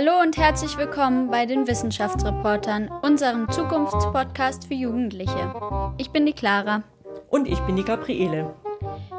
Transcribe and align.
Hallo 0.00 0.20
und 0.22 0.36
herzlich 0.36 0.78
willkommen 0.78 1.28
bei 1.28 1.44
den 1.44 1.66
Wissenschaftsreportern, 1.66 2.88
unserem 3.02 3.50
Zukunftspodcast 3.50 4.68
für 4.68 4.74
Jugendliche. 4.74 5.52
Ich 5.98 6.10
bin 6.10 6.24
die 6.24 6.34
Clara. 6.34 6.84
Und 7.30 7.48
ich 7.48 7.58
bin 7.62 7.74
die 7.74 7.82
Gabriele. 7.82 8.54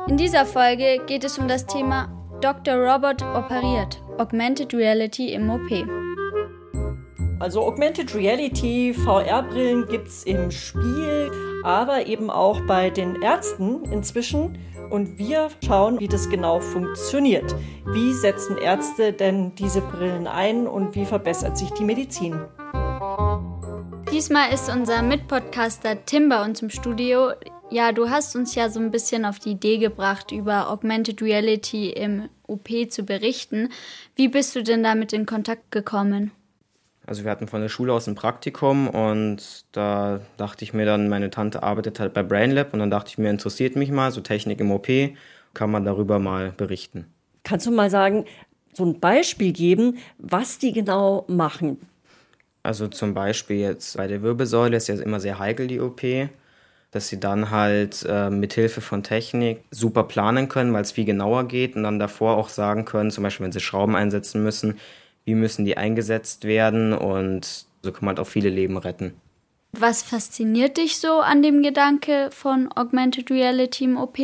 In 0.07 0.15
dieser 0.15 0.45
Folge 0.45 1.01
geht 1.05 1.25
es 1.25 1.37
um 1.37 1.49
das 1.49 1.65
Thema 1.65 2.07
Dr. 2.39 2.75
Robot 2.75 3.21
operiert, 3.23 4.01
Augmented 4.19 4.73
Reality 4.73 5.33
im 5.33 5.49
OP. 5.49 5.69
Also 7.41 7.61
Augmented 7.61 8.15
Reality, 8.15 8.93
VR-Brillen 8.93 9.85
gibt 9.85 10.07
es 10.07 10.23
im 10.23 10.49
Spiel, 10.49 11.29
aber 11.65 12.07
eben 12.07 12.29
auch 12.29 12.61
bei 12.67 12.89
den 12.89 13.21
Ärzten 13.21 13.83
inzwischen. 13.91 14.57
Und 14.89 15.17
wir 15.17 15.49
schauen, 15.65 15.99
wie 15.99 16.07
das 16.07 16.29
genau 16.29 16.59
funktioniert. 16.59 17.55
Wie 17.85 18.13
setzen 18.13 18.57
Ärzte 18.57 19.13
denn 19.13 19.53
diese 19.55 19.81
Brillen 19.81 20.27
ein 20.27 20.67
und 20.67 20.95
wie 20.95 21.05
verbessert 21.05 21.57
sich 21.57 21.69
die 21.71 21.83
Medizin? 21.83 22.39
Diesmal 24.11 24.51
ist 24.51 24.69
unser 24.69 25.03
Mitpodcaster 25.03 26.05
Tim 26.05 26.29
bei 26.29 26.43
uns 26.43 26.61
im 26.61 26.71
Studio. 26.71 27.31
Ja, 27.69 27.91
du 27.91 28.09
hast 28.09 28.35
uns 28.35 28.55
ja 28.55 28.69
so 28.69 28.79
ein 28.79 28.89
bisschen 28.89 29.25
auf 29.25 29.37
die 29.37 29.51
Idee 29.51 29.77
gebracht, 29.77 30.31
über 30.31 30.71
Augmented 30.71 31.21
Reality 31.21 31.91
im 31.91 32.29
OP 32.47 32.69
zu 32.89 33.03
berichten. 33.03 33.69
Wie 34.15 34.27
bist 34.27 34.55
du 34.55 34.63
denn 34.63 34.81
damit 34.81 35.13
in 35.13 35.27
Kontakt 35.27 35.69
gekommen? 35.71 36.31
Also 37.09 37.23
wir 37.23 37.31
hatten 37.31 37.47
von 37.47 37.61
der 37.61 37.69
Schule 37.69 37.91
aus 37.91 38.07
ein 38.07 38.13
Praktikum 38.13 38.87
und 38.87 39.65
da 39.71 40.19
dachte 40.37 40.63
ich 40.63 40.75
mir 40.75 40.85
dann, 40.85 41.09
meine 41.09 41.31
Tante 41.31 41.63
arbeitet 41.63 41.99
halt 41.99 42.13
bei 42.13 42.21
BrainLab 42.21 42.71
und 42.71 42.77
dann 42.77 42.91
dachte 42.91 43.09
ich 43.09 43.17
mir, 43.17 43.31
interessiert 43.31 43.75
mich 43.75 43.89
mal, 43.89 44.11
so 44.11 44.21
Technik 44.21 44.59
im 44.59 44.69
OP, 44.69 44.87
kann 45.55 45.71
man 45.71 45.85
darüber 45.85 46.19
mal 46.19 46.51
berichten. 46.55 47.07
Kannst 47.43 47.65
du 47.65 47.71
mal 47.71 47.89
sagen, 47.89 48.25
so 48.73 48.85
ein 48.85 48.99
Beispiel 48.99 49.53
geben, 49.53 49.97
was 50.19 50.59
die 50.59 50.71
genau 50.71 51.25
machen? 51.27 51.81
Also 52.61 52.87
zum 52.87 53.15
Beispiel 53.15 53.57
jetzt 53.57 53.97
bei 53.97 54.05
der 54.05 54.21
Wirbelsäule 54.21 54.77
ist 54.77 54.87
ja 54.87 54.93
immer 55.01 55.19
sehr 55.19 55.39
heikel 55.39 55.65
die 55.65 55.79
OP, 55.79 56.03
dass 56.91 57.07
sie 57.07 57.19
dann 57.19 57.49
halt 57.49 58.05
äh, 58.07 58.29
mit 58.29 58.53
Hilfe 58.53 58.81
von 58.81 59.01
Technik 59.01 59.63
super 59.71 60.03
planen 60.03 60.47
können, 60.47 60.73
weil 60.73 60.83
es 60.83 60.91
viel 60.91 61.05
genauer 61.05 61.47
geht 61.47 61.75
und 61.75 61.81
dann 61.81 61.97
davor 61.97 62.37
auch 62.37 62.49
sagen 62.49 62.85
können, 62.85 63.09
zum 63.09 63.23
Beispiel 63.23 63.45
wenn 63.45 63.51
sie 63.51 63.61
Schrauben 63.61 63.95
einsetzen 63.95 64.43
müssen, 64.43 64.77
wie 65.25 65.35
müssen 65.35 65.65
die 65.65 65.77
eingesetzt 65.77 66.45
werden 66.45 66.93
und 66.93 67.65
so 67.81 67.91
kann 67.91 68.05
man 68.05 68.17
halt 68.17 68.19
auch 68.19 68.29
viele 68.29 68.49
Leben 68.49 68.77
retten. 68.77 69.13
Was 69.71 70.01
fasziniert 70.01 70.77
dich 70.77 70.97
so 70.97 71.19
an 71.19 71.43
dem 71.43 71.61
Gedanke 71.61 72.29
von 72.31 72.71
Augmented 72.75 73.29
Reality 73.29 73.85
im 73.85 73.97
OP? 73.97 74.17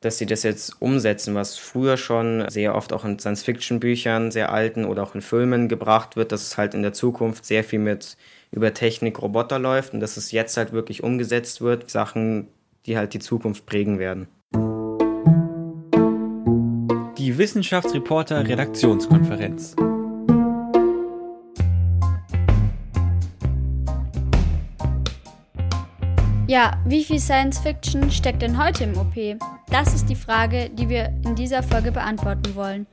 Dass 0.00 0.18
sie 0.18 0.26
das 0.26 0.42
jetzt 0.42 0.80
umsetzen, 0.80 1.34
was 1.34 1.58
früher 1.58 1.96
schon 1.96 2.48
sehr 2.48 2.74
oft 2.74 2.92
auch 2.92 3.04
in 3.04 3.18
Science-Fiction-Büchern, 3.18 4.30
sehr 4.30 4.52
alten 4.52 4.84
oder 4.84 5.02
auch 5.02 5.14
in 5.14 5.20
Filmen 5.20 5.68
gebracht 5.68 6.16
wird, 6.16 6.32
dass 6.32 6.42
es 6.42 6.56
halt 6.56 6.74
in 6.74 6.82
der 6.82 6.92
Zukunft 6.92 7.44
sehr 7.44 7.64
viel 7.64 7.78
mit 7.78 8.16
über 8.50 8.72
Technik, 8.72 9.20
Roboter 9.20 9.58
läuft 9.58 9.92
und 9.92 10.00
dass 10.00 10.16
es 10.16 10.32
jetzt 10.32 10.56
halt 10.56 10.72
wirklich 10.72 11.02
umgesetzt 11.02 11.60
wird, 11.60 11.90
Sachen, 11.90 12.48
die 12.86 12.96
halt 12.96 13.14
die 13.14 13.18
Zukunft 13.18 13.66
prägen 13.66 13.98
werden. 13.98 14.28
Die 17.18 17.38
Wissenschaftsreporter 17.38 18.46
Redaktionskonferenz. 18.46 19.74
Ja, 26.48 26.74
wie 26.84 27.02
viel 27.02 27.18
Science 27.18 27.58
Fiction 27.58 28.08
steckt 28.08 28.40
denn 28.40 28.56
heute 28.56 28.84
im 28.84 28.96
OP? 28.96 29.14
Das 29.68 29.92
ist 29.92 30.08
die 30.08 30.14
Frage, 30.14 30.70
die 30.70 30.88
wir 30.88 31.06
in 31.24 31.34
dieser 31.34 31.60
Folge 31.60 31.90
beantworten 31.90 32.54
wollen. 32.54 32.86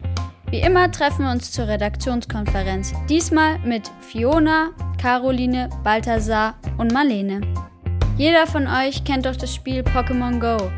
Wie 0.50 0.60
immer 0.60 0.92
treffen 0.92 1.26
wir 1.26 1.32
uns 1.32 1.52
zur 1.52 1.68
Redaktionskonferenz. 1.68 2.94
Diesmal 3.08 3.60
mit 3.60 3.92
Fiona, 4.02 4.72
Caroline, 5.00 5.70
Balthasar 5.84 6.56
und 6.80 6.92
Marlene. 6.92 7.42
Jeder 8.18 8.48
von 8.48 8.66
euch 8.66 9.04
kennt 9.04 9.28
doch 9.28 9.36
das 9.36 9.54
Spiel 9.54 9.82
Pokémon 9.82 10.40
Go. 10.40 10.72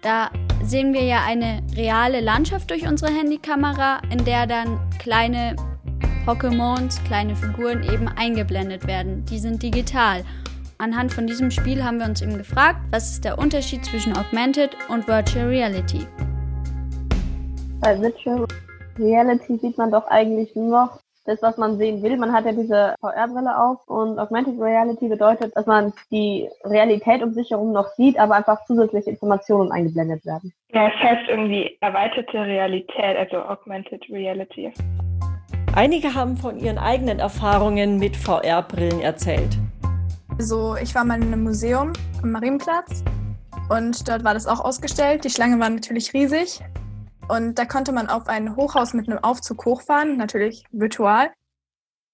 Da 0.00 0.30
sehen 0.62 0.94
wir 0.94 1.04
ja 1.04 1.24
eine 1.26 1.62
reale 1.76 2.20
Landschaft 2.20 2.70
durch 2.70 2.88
unsere 2.88 3.12
Handykamera, 3.12 4.00
in 4.10 4.24
der 4.24 4.46
dann 4.46 4.80
kleine 4.98 5.54
Pokémons, 6.24 7.02
kleine 7.04 7.36
Figuren 7.36 7.82
eben 7.82 8.08
eingeblendet 8.08 8.86
werden. 8.86 9.22
Die 9.26 9.38
sind 9.38 9.62
digital 9.62 10.24
Anhand 10.82 11.12
von 11.12 11.28
diesem 11.28 11.52
Spiel 11.52 11.84
haben 11.84 12.00
wir 12.00 12.06
uns 12.06 12.22
eben 12.22 12.36
gefragt, 12.36 12.80
was 12.90 13.12
ist 13.12 13.24
der 13.24 13.38
Unterschied 13.38 13.84
zwischen 13.84 14.16
Augmented 14.16 14.76
und 14.88 15.06
Virtual 15.06 15.46
Reality? 15.46 16.08
Bei 17.80 18.00
Virtual 18.00 18.48
Reality 18.98 19.58
sieht 19.58 19.78
man 19.78 19.92
doch 19.92 20.08
eigentlich 20.08 20.56
nur 20.56 20.70
noch 20.70 20.98
das, 21.24 21.40
was 21.40 21.56
man 21.56 21.78
sehen 21.78 22.02
will. 22.02 22.16
Man 22.16 22.32
hat 22.32 22.46
ja 22.46 22.50
diese 22.50 22.96
VR-Brille 23.00 23.56
auf 23.56 23.86
und 23.86 24.18
Augmented 24.18 24.60
Reality 24.60 25.06
bedeutet, 25.06 25.54
dass 25.54 25.66
man 25.66 25.92
die 26.10 26.48
Realität 26.64 27.22
um 27.22 27.32
sich 27.32 27.52
herum 27.52 27.70
noch 27.70 27.86
sieht, 27.90 28.18
aber 28.18 28.34
einfach 28.34 28.64
zusätzliche 28.66 29.10
Informationen 29.10 29.70
eingeblendet 29.70 30.26
werden. 30.26 30.52
Ja, 30.72 30.88
es 30.88 31.00
heißt 31.00 31.28
irgendwie 31.28 31.78
erweiterte 31.80 32.40
Realität, 32.40 33.16
also 33.16 33.36
Augmented 33.36 34.02
Reality. 34.10 34.72
Einige 35.76 36.12
haben 36.12 36.36
von 36.36 36.58
ihren 36.58 36.78
eigenen 36.78 37.20
Erfahrungen 37.20 38.00
mit 38.00 38.16
VR-Brillen 38.16 39.00
erzählt. 39.00 39.56
Also 40.38 40.76
ich 40.76 40.94
war 40.94 41.04
mal 41.04 41.22
in 41.22 41.32
einem 41.32 41.44
Museum 41.44 41.92
am 42.22 42.32
Marienplatz 42.32 43.04
und 43.68 44.08
dort 44.08 44.24
war 44.24 44.34
das 44.34 44.46
auch 44.46 44.60
ausgestellt. 44.60 45.24
Die 45.24 45.30
Schlange 45.30 45.58
war 45.58 45.70
natürlich 45.70 46.12
riesig 46.12 46.60
und 47.28 47.58
da 47.58 47.64
konnte 47.64 47.92
man 47.92 48.08
auf 48.08 48.28
ein 48.28 48.56
Hochhaus 48.56 48.94
mit 48.94 49.08
einem 49.08 49.22
Aufzug 49.22 49.64
hochfahren, 49.64 50.16
natürlich 50.16 50.64
virtual. 50.72 51.30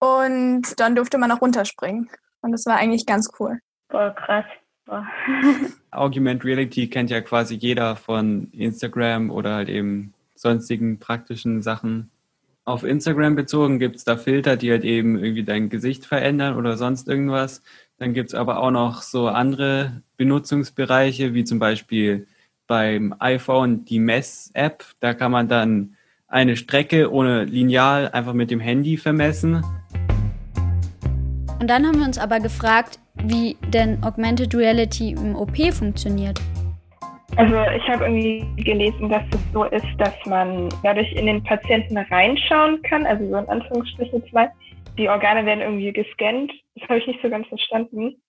Und 0.00 0.78
dann 0.78 0.94
durfte 0.94 1.18
man 1.18 1.32
auch 1.32 1.40
runterspringen. 1.40 2.08
Und 2.40 2.52
das 2.52 2.66
war 2.66 2.76
eigentlich 2.76 3.04
ganz 3.04 3.30
cool. 3.40 3.58
Boah, 3.88 4.14
krass. 4.14 4.44
Boah. 4.86 5.06
Augmented 5.90 6.44
Reality 6.44 6.88
kennt 6.88 7.10
ja 7.10 7.20
quasi 7.20 7.56
jeder 7.56 7.96
von 7.96 8.48
Instagram 8.52 9.30
oder 9.30 9.56
halt 9.56 9.68
eben 9.68 10.14
sonstigen 10.34 10.98
praktischen 10.98 11.62
Sachen. 11.62 12.10
Auf 12.64 12.84
Instagram 12.84 13.34
bezogen 13.34 13.78
gibt 13.78 13.96
es 13.96 14.04
da 14.04 14.16
Filter, 14.16 14.56
die 14.56 14.70
halt 14.70 14.84
eben 14.84 15.18
irgendwie 15.18 15.42
dein 15.42 15.68
Gesicht 15.68 16.06
verändern 16.06 16.56
oder 16.56 16.76
sonst 16.76 17.08
irgendwas. 17.08 17.62
Dann 17.98 18.14
gibt 18.14 18.28
es 18.28 18.34
aber 18.34 18.62
auch 18.62 18.70
noch 18.70 19.02
so 19.02 19.26
andere 19.26 20.02
Benutzungsbereiche, 20.16 21.34
wie 21.34 21.42
zum 21.42 21.58
Beispiel 21.58 22.28
beim 22.68 23.12
iPhone 23.18 23.84
die 23.84 23.98
Mess-App. 23.98 24.84
Da 25.00 25.14
kann 25.14 25.32
man 25.32 25.48
dann 25.48 25.96
eine 26.28 26.56
Strecke 26.56 27.12
ohne 27.12 27.44
Lineal 27.44 28.08
einfach 28.10 28.34
mit 28.34 28.52
dem 28.52 28.60
Handy 28.60 28.96
vermessen. 28.98 29.64
Und 31.60 31.68
dann 31.68 31.84
haben 31.84 31.98
wir 31.98 32.06
uns 32.06 32.18
aber 32.18 32.38
gefragt, 32.38 33.00
wie 33.24 33.56
denn 33.72 34.00
Augmented 34.04 34.54
Reality 34.54 35.10
im 35.12 35.34
OP 35.34 35.56
funktioniert. 35.72 36.40
Also 37.34 37.54
ich 37.76 37.88
habe 37.88 38.04
irgendwie 38.04 38.46
gelesen, 38.62 39.08
dass 39.08 39.22
es 39.32 39.40
so 39.52 39.64
ist, 39.64 39.86
dass 39.98 40.14
man 40.26 40.68
dadurch 40.84 41.12
in 41.14 41.26
den 41.26 41.42
Patienten 41.42 41.98
reinschauen 41.98 42.80
kann, 42.82 43.06
also 43.06 43.28
so 43.28 43.36
in 43.36 43.48
Anführungsstrichen 43.48 44.22
zwei, 44.30 44.48
die 44.98 45.08
Organe 45.08 45.46
werden 45.46 45.60
irgendwie 45.60 45.92
gescannt. 45.92 46.52
Das 46.74 46.88
habe 46.88 46.98
ich 46.98 47.06
nicht 47.06 47.22
so 47.22 47.30
ganz 47.30 47.46
verstanden. 47.46 48.20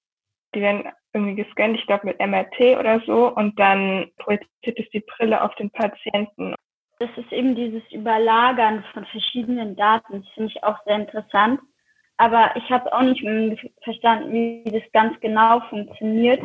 Die 0.56 0.62
werden 0.62 0.86
irgendwie 1.14 1.36
gescannt, 1.36 1.78
ich 1.78 1.86
glaube 1.86 2.08
mit 2.08 2.20
MRT 2.20 2.80
oder 2.80 3.02
so, 3.06 3.34
und 3.36 3.60
dann 3.60 4.10
projiziert 4.18 4.80
es 4.80 4.90
die 4.92 5.02
Brille 5.02 5.44
auf 5.44 5.54
den 5.56 5.70
Patienten. 5.72 6.56
Das 7.00 7.10
ist 7.18 7.32
eben 7.32 7.56
dieses 7.56 7.82
Überlagern 7.92 8.84
von 8.94 9.06
verschiedenen 9.06 9.76
Daten. 9.76 10.22
Das 10.22 10.34
finde 10.34 10.52
ich 10.54 10.64
auch 10.64 10.78
sehr 10.86 10.96
interessant. 10.96 11.60
Aber 12.18 12.52
ich 12.56 12.70
habe 12.70 12.92
auch 12.92 13.02
nicht 13.02 13.24
verstanden, 13.84 14.34
wie 14.34 14.72
das 14.72 14.84
ganz 14.92 15.20
genau 15.22 15.62
funktioniert. 15.70 16.42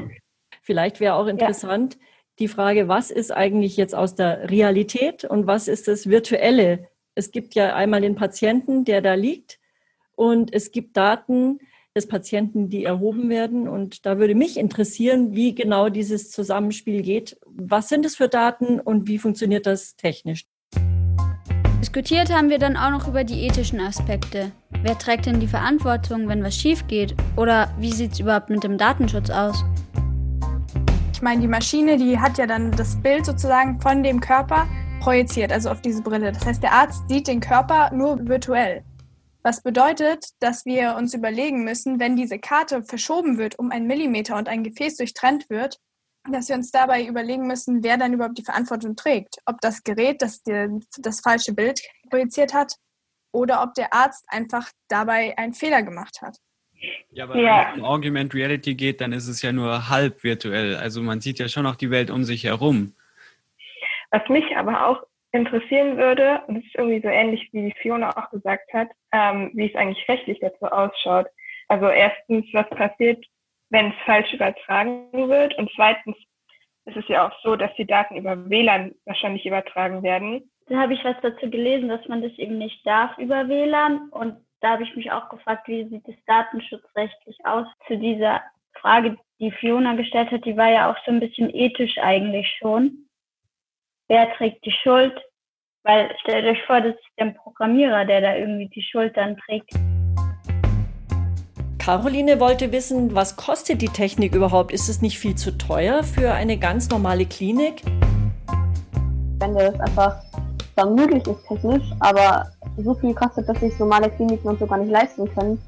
Vielleicht 0.63 1.01
wäre 1.01 1.15
auch 1.15 1.27
interessant 1.27 1.95
ja. 1.95 2.01
die 2.39 2.49
Frage, 2.49 2.89
was 2.89 3.11
ist 3.11 3.33
eigentlich 3.33 3.77
jetzt 3.77 3.95
aus 3.95 4.15
der 4.15 4.51
Realität 4.51 5.25
und 5.25 5.47
was 5.47 5.67
ist 5.67 5.89
das 5.89 6.09
Virtuelle? 6.09 6.89
Es 7.17 7.33
gibt 7.33 7.55
ja 7.55 7.75
einmal 7.75 8.03
den 8.03 8.15
Patienten, 8.15 8.85
der 8.85 9.03
da 9.03 9.15
liegt 9.15 9.59
und 10.17 10.53
es 10.53 10.71
gibt 10.71 10.97
Daten 10.97 11.59
des 11.97 12.09
Patienten, 12.09 12.69
die 12.69 12.85
erhoben 12.85 13.29
werden. 13.29 13.69
Und 13.69 14.05
da 14.05 14.19
würde 14.19 14.35
mich 14.35 14.57
interessieren, 14.57 15.35
wie 15.35 15.55
genau 15.55 15.89
dieses 15.89 16.31
Zusammenspiel 16.31 17.03
geht. 17.03 17.39
Was 17.47 17.89
sind 17.89 18.05
es 18.05 18.17
für 18.17 18.29
Daten 18.29 18.81
und 18.81 19.07
wie 19.07 19.19
funktioniert 19.19 19.67
das 19.67 19.95
technisch? 19.95 20.45
Diskutiert 21.81 22.33
haben 22.33 22.51
wir 22.51 22.59
dann 22.59 22.77
auch 22.77 22.91
noch 22.91 23.07
über 23.07 23.23
die 23.23 23.43
ethischen 23.43 23.79
Aspekte. 23.79 24.51
Wer 24.83 24.99
trägt 24.99 25.27
denn 25.27 25.39
die 25.39 25.47
Verantwortung, 25.47 26.29
wenn 26.29 26.43
was 26.43 26.57
schief 26.57 26.87
geht? 26.89 27.15
Oder 27.37 27.73
wie 27.79 27.93
sieht 27.93 28.13
es 28.13 28.21
überhaupt 28.21 28.51
mit 28.51 28.65
dem 28.65 28.79
Datenschutz 28.79 29.31
aus? 29.31 29.65
Ich 31.13 31.23
meine, 31.23 31.43
die 31.43 31.49
Maschine, 31.49 31.97
die 31.97 32.19
hat 32.19 32.39
ja 32.39 32.47
dann 32.47 32.73
das 32.73 33.01
Bild 33.01 33.25
sozusagen 33.25 33.81
von 33.81 34.03
dem 34.03 34.21
Körper 34.21 34.67
projiziert, 35.01 35.53
also 35.53 35.71
auf 35.71 35.81
diese 35.81 36.03
Brille. 36.03 36.33
Das 36.33 36.45
heißt, 36.45 36.63
der 36.63 36.73
Arzt 36.73 37.09
sieht 37.09 37.29
den 37.29 37.41
Körper 37.41 37.91
nur 37.95 38.19
virtuell. 38.27 38.83
Was 39.45 39.63
bedeutet, 39.63 40.31
dass 40.41 40.65
wir 40.65 40.97
uns 40.97 41.13
überlegen 41.13 41.65
müssen, 41.65 42.01
wenn 42.01 42.17
diese 42.17 42.39
Karte 42.39 42.83
verschoben 42.83 43.37
wird 43.37 43.59
um 43.59 43.71
einen 43.71 43.87
Millimeter 43.87 44.37
und 44.37 44.49
ein 44.49 44.65
Gefäß 44.65 44.97
durchtrennt 44.97 45.51
wird, 45.51 45.79
dass 46.33 46.49
wir 46.49 46.57
uns 46.57 46.71
dabei 46.71 47.07
überlegen 47.07 47.47
müssen, 47.47 47.85
wer 47.85 47.99
dann 47.99 48.15
überhaupt 48.15 48.39
die 48.39 48.45
Verantwortung 48.45 48.97
trägt. 48.97 49.37
Ob 49.45 49.61
das 49.61 49.83
Gerät, 49.83 50.23
das 50.23 50.43
die, 50.43 50.81
das 50.99 51.21
falsche 51.21 51.53
Bild 51.53 51.83
projiziert 52.09 52.55
hat, 52.55 52.77
oder 53.33 53.63
ob 53.63 53.75
der 53.75 53.93
Arzt 53.93 54.25
einfach 54.29 54.71
dabei 54.89 55.37
einen 55.37 55.53
Fehler 55.53 55.83
gemacht 55.83 56.23
hat. 56.23 56.39
Ja, 57.11 57.25
aber 57.25 57.37
ja. 57.37 57.67
wenn 57.67 57.73
es 57.73 57.79
um 57.81 57.85
Augmented 57.85 58.35
Reality 58.35 58.75
geht, 58.75 59.01
dann 59.01 59.13
ist 59.13 59.29
es 59.29 59.43
ja 59.43 59.53
nur 59.53 59.91
halb 59.91 60.23
virtuell. 60.25 60.77
Also 60.77 61.03
man 61.03 61.21
sieht 61.21 61.39
ja 61.39 61.49
schon 61.49 61.65
noch 61.65 61.77
die 61.77 61.91
Welt 61.91 62.11
um 62.11 62.25
sich 62.25 62.45
herum. 62.45 62.95
Was 64.11 64.27
mich 64.29 64.45
aber 64.57 64.87
auch 64.87 65.03
interessieren 65.35 65.97
würde, 65.97 66.43
und 66.47 66.57
das 66.57 66.65
ist 66.65 66.77
irgendwie 66.77 67.01
so 67.01 67.09
ähnlich 67.09 67.49
wie 67.53 67.75
Fiona 67.83 68.11
auch 68.11 68.31
gesagt 68.31 68.73
hat, 68.73 68.89
ähm, 69.13 69.51
wie 69.55 69.69
es 69.69 69.75
eigentlich 69.75 70.09
rechtlich 70.09 70.39
dazu 70.41 70.67
ausschaut. 70.67 71.27
Also 71.69 71.89
erstens, 71.89 72.47
was 72.53 72.69
passiert, 72.71 73.25
wenn 73.71 73.89
es 73.89 73.95
falsch 74.07 74.33
übertragen 74.33 75.09
wird 75.13 75.57
und 75.59 75.71
zweitens 75.75 76.17
ist 76.87 76.97
es 76.97 77.09
ja 77.09 77.27
auch 77.27 77.33
so, 77.43 77.57
dass 77.57 77.75
die 77.77 77.87
Daten 77.87 78.17
über 78.17 78.49
WLAN 78.49 78.95
wahrscheinlich 79.07 79.45
übertragen 79.45 80.03
werden. 80.03 80.51
Da 80.67 80.77
habe 80.77 80.95
ich 80.95 81.05
was 81.05 81.17
dazu 81.23 81.51
gelesen, 81.51 81.89
dass 81.89 82.07
man 82.07 82.23
das 82.23 82.33
eben 82.39 82.59
nicht 82.59 82.87
darf 82.87 83.17
über 83.19 83.49
WLAN 83.49 84.11
und 84.11 84.37
da 84.61 84.71
habe 84.71 84.85
ich 84.85 84.95
mich 84.95 85.11
auch 85.11 85.29
gefragt, 85.31 85.67
wie 85.67 85.89
sieht 85.89 86.07
es 86.09 86.17
datenschutzrechtlich 86.27 87.37
aus 87.45 87.67
zu 87.89 87.99
dieser 87.99 88.41
Frage, 88.75 89.17
die 89.41 89.51
Fiona 89.51 89.95
gestellt 89.95 90.31
hat, 90.31 90.45
die 90.45 90.57
war 90.57 90.71
ja 90.71 90.91
auch 90.91 90.97
so 91.05 91.11
ein 91.11 91.21
bisschen 91.21 91.53
ethisch 91.53 91.99
eigentlich 91.99 92.49
schon. 92.59 93.04
Wer 94.09 94.31
trägt 94.37 94.67
die 94.67 94.75
Schuld? 94.83 95.15
Weil 95.83 96.15
stellt 96.21 96.45
euch 96.45 96.63
vor, 96.67 96.81
das 96.83 96.95
ist 96.95 97.19
der 97.19 97.35
Programmierer, 97.43 98.05
der 98.05 98.21
da 98.21 98.37
irgendwie 98.37 98.69
die 98.69 98.83
Schuld 98.83 99.17
dann 99.17 99.37
trägt. 99.39 99.71
Caroline 101.79 102.39
wollte 102.39 102.71
wissen, 102.71 103.15
was 103.15 103.37
kostet 103.37 103.81
die 103.81 103.89
Technik 103.89 104.35
überhaupt? 104.35 104.73
Ist 104.73 104.91
es 104.91 105.01
nicht 105.01 105.19
viel 105.19 105.35
zu 105.37 105.57
teuer 105.57 106.03
für 106.03 106.33
eine 106.33 106.59
ganz 106.59 106.91
normale 106.91 107.25
Klinik? 107.25 107.83
Wenn 109.39 109.55
das 109.55 109.81
einfach 109.81 110.23
dann 110.77 110.95
möglich 110.95 111.27
ist 111.27 111.47
technisch, 111.49 111.85
aber 112.01 112.47
so 112.77 112.95
viel 112.97 113.15
kostet, 113.15 113.49
dass 113.49 113.59
sich 113.61 113.79
normale 113.79 114.11
Kliniken 114.11 114.49
und 114.49 114.59
so 114.59 114.67
gar 114.67 114.79
nicht 114.79 114.91
leisten 114.91 115.33
können, 115.35 115.59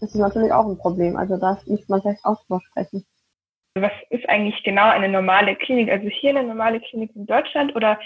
das 0.00 0.10
ist 0.10 0.20
natürlich 0.20 0.52
auch 0.52 0.66
ein 0.66 0.78
Problem. 0.78 1.16
Also 1.16 1.36
da 1.36 1.58
müsste 1.66 1.86
man 1.88 2.00
vielleicht 2.00 2.24
auch 2.24 2.40
drüber 2.44 2.60
sprechen. 2.60 3.04
Was 3.74 3.92
ist 4.10 4.28
eigentlich 4.28 4.62
genau 4.64 4.90
eine 4.90 5.08
normale 5.08 5.56
Klinik? 5.56 5.90
Also 5.90 6.06
hier 6.08 6.30
eine 6.30 6.42
normale 6.42 6.78
Klinik 6.80 7.10
in 7.16 7.24
Deutschland 7.24 7.74
oder 7.74 7.98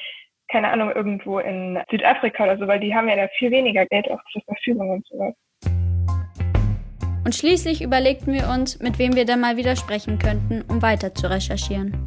keine 0.49 0.69
Ahnung, 0.69 0.93
irgendwo 0.93 1.41
in 1.41 1.83
Südafrika 1.91 2.45
oder 2.45 2.57
so, 2.57 2.69
weil 2.69 2.79
die 2.79 2.95
haben 2.95 3.09
ja 3.09 3.17
da 3.17 3.27
viel 3.37 3.51
weniger 3.51 3.85
Geld 3.87 4.09
auch 4.09 4.21
zur 4.31 4.43
Verfügung 4.43 4.91
und 4.91 5.07
sowas. 5.09 5.35
Und 7.25 7.35
schließlich 7.35 7.83
überlegten 7.83 8.33
wir 8.33 8.49
uns, 8.49 8.79
mit 8.79 9.01
wem 9.01 9.17
wir 9.17 9.25
dann 9.25 9.41
mal 9.41 9.57
wieder 9.57 9.75
sprechen 9.75 10.21
könnten, 10.21 10.63
um 10.71 10.81
weiter 10.83 11.13
zu 11.13 11.29
recherchieren. 11.29 12.07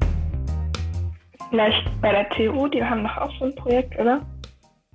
Vielleicht 1.50 1.84
bei 2.02 2.14
der 2.14 2.30
TU, 2.30 2.70
die 2.70 2.82
haben 2.82 3.04
doch 3.04 3.18
auch 3.18 3.40
so 3.40 3.46
ein 3.46 3.56
Projekt, 3.56 4.00
oder? 4.00 4.26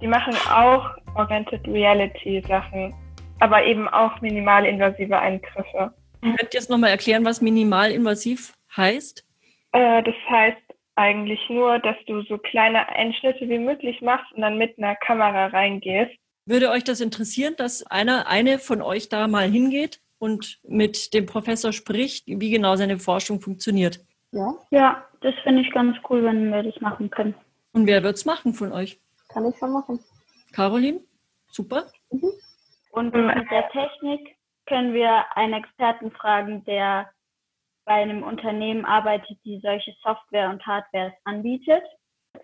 Die 0.00 0.06
machen 0.06 0.34
auch 0.50 0.88
Augmented 1.16 1.68
Reality 1.68 2.42
Sachen, 2.48 2.94
aber 3.40 3.62
eben 3.62 3.86
auch 3.88 4.18
minimalinvasive 4.22 5.18
Eingriffe. 5.18 5.92
Könnt 6.24 6.54
ihr 6.54 6.60
jetzt 6.60 6.70
nochmal 6.70 6.90
erklären, 6.90 7.24
was 7.24 7.42
minimalinvasiv 7.42 8.54
heißt? 8.76 9.24
Äh, 9.72 10.02
das 10.02 10.14
heißt 10.30 10.56
eigentlich 10.96 11.40
nur, 11.50 11.78
dass 11.80 11.96
du 12.06 12.22
so 12.22 12.38
kleine 12.38 12.88
Einschnitte 12.88 13.48
wie 13.48 13.58
möglich 13.58 14.00
machst 14.00 14.32
und 14.32 14.40
dann 14.40 14.56
mit 14.56 14.78
einer 14.78 14.96
Kamera 14.96 15.46
reingehst. 15.46 16.12
Würde 16.46 16.70
euch 16.70 16.84
das 16.84 17.00
interessieren, 17.00 17.54
dass 17.56 17.86
einer, 17.86 18.26
eine 18.26 18.58
von 18.58 18.80
euch 18.80 19.08
da 19.08 19.28
mal 19.28 19.50
hingeht 19.50 20.00
und 20.18 20.60
mit 20.62 21.12
dem 21.12 21.26
Professor 21.26 21.72
spricht, 21.72 22.24
wie 22.26 22.50
genau 22.50 22.76
seine 22.76 22.98
Forschung 22.98 23.40
funktioniert. 23.40 24.00
Ja, 24.32 24.54
ja 24.70 25.04
das 25.20 25.34
finde 25.42 25.62
ich 25.62 25.70
ganz 25.72 25.96
cool, 26.08 26.24
wenn 26.24 26.50
wir 26.50 26.62
das 26.62 26.80
machen 26.80 27.10
können. 27.10 27.34
Und 27.72 27.86
wer 27.86 28.02
wird 28.02 28.16
es 28.16 28.24
machen 28.24 28.54
von 28.54 28.72
euch? 28.72 28.98
Kann 29.28 29.46
ich 29.46 29.56
schon 29.58 29.72
machen. 29.72 29.98
Caroline? 30.52 31.00
Super. 31.50 31.86
Mhm. 32.10 32.30
Und 32.92 33.12
mit 33.12 33.50
der 33.50 33.68
Technik 33.70 34.36
können 34.66 34.94
wir 34.94 35.36
einen 35.36 35.54
Experten 35.54 36.10
fragen, 36.10 36.64
der 36.64 37.10
bei 37.84 37.94
einem 37.94 38.22
Unternehmen 38.22 38.84
arbeitet, 38.84 39.38
die 39.44 39.60
solche 39.62 39.94
Software 40.02 40.50
und 40.50 40.66
Hardware 40.66 41.12
anbietet. 41.24 41.82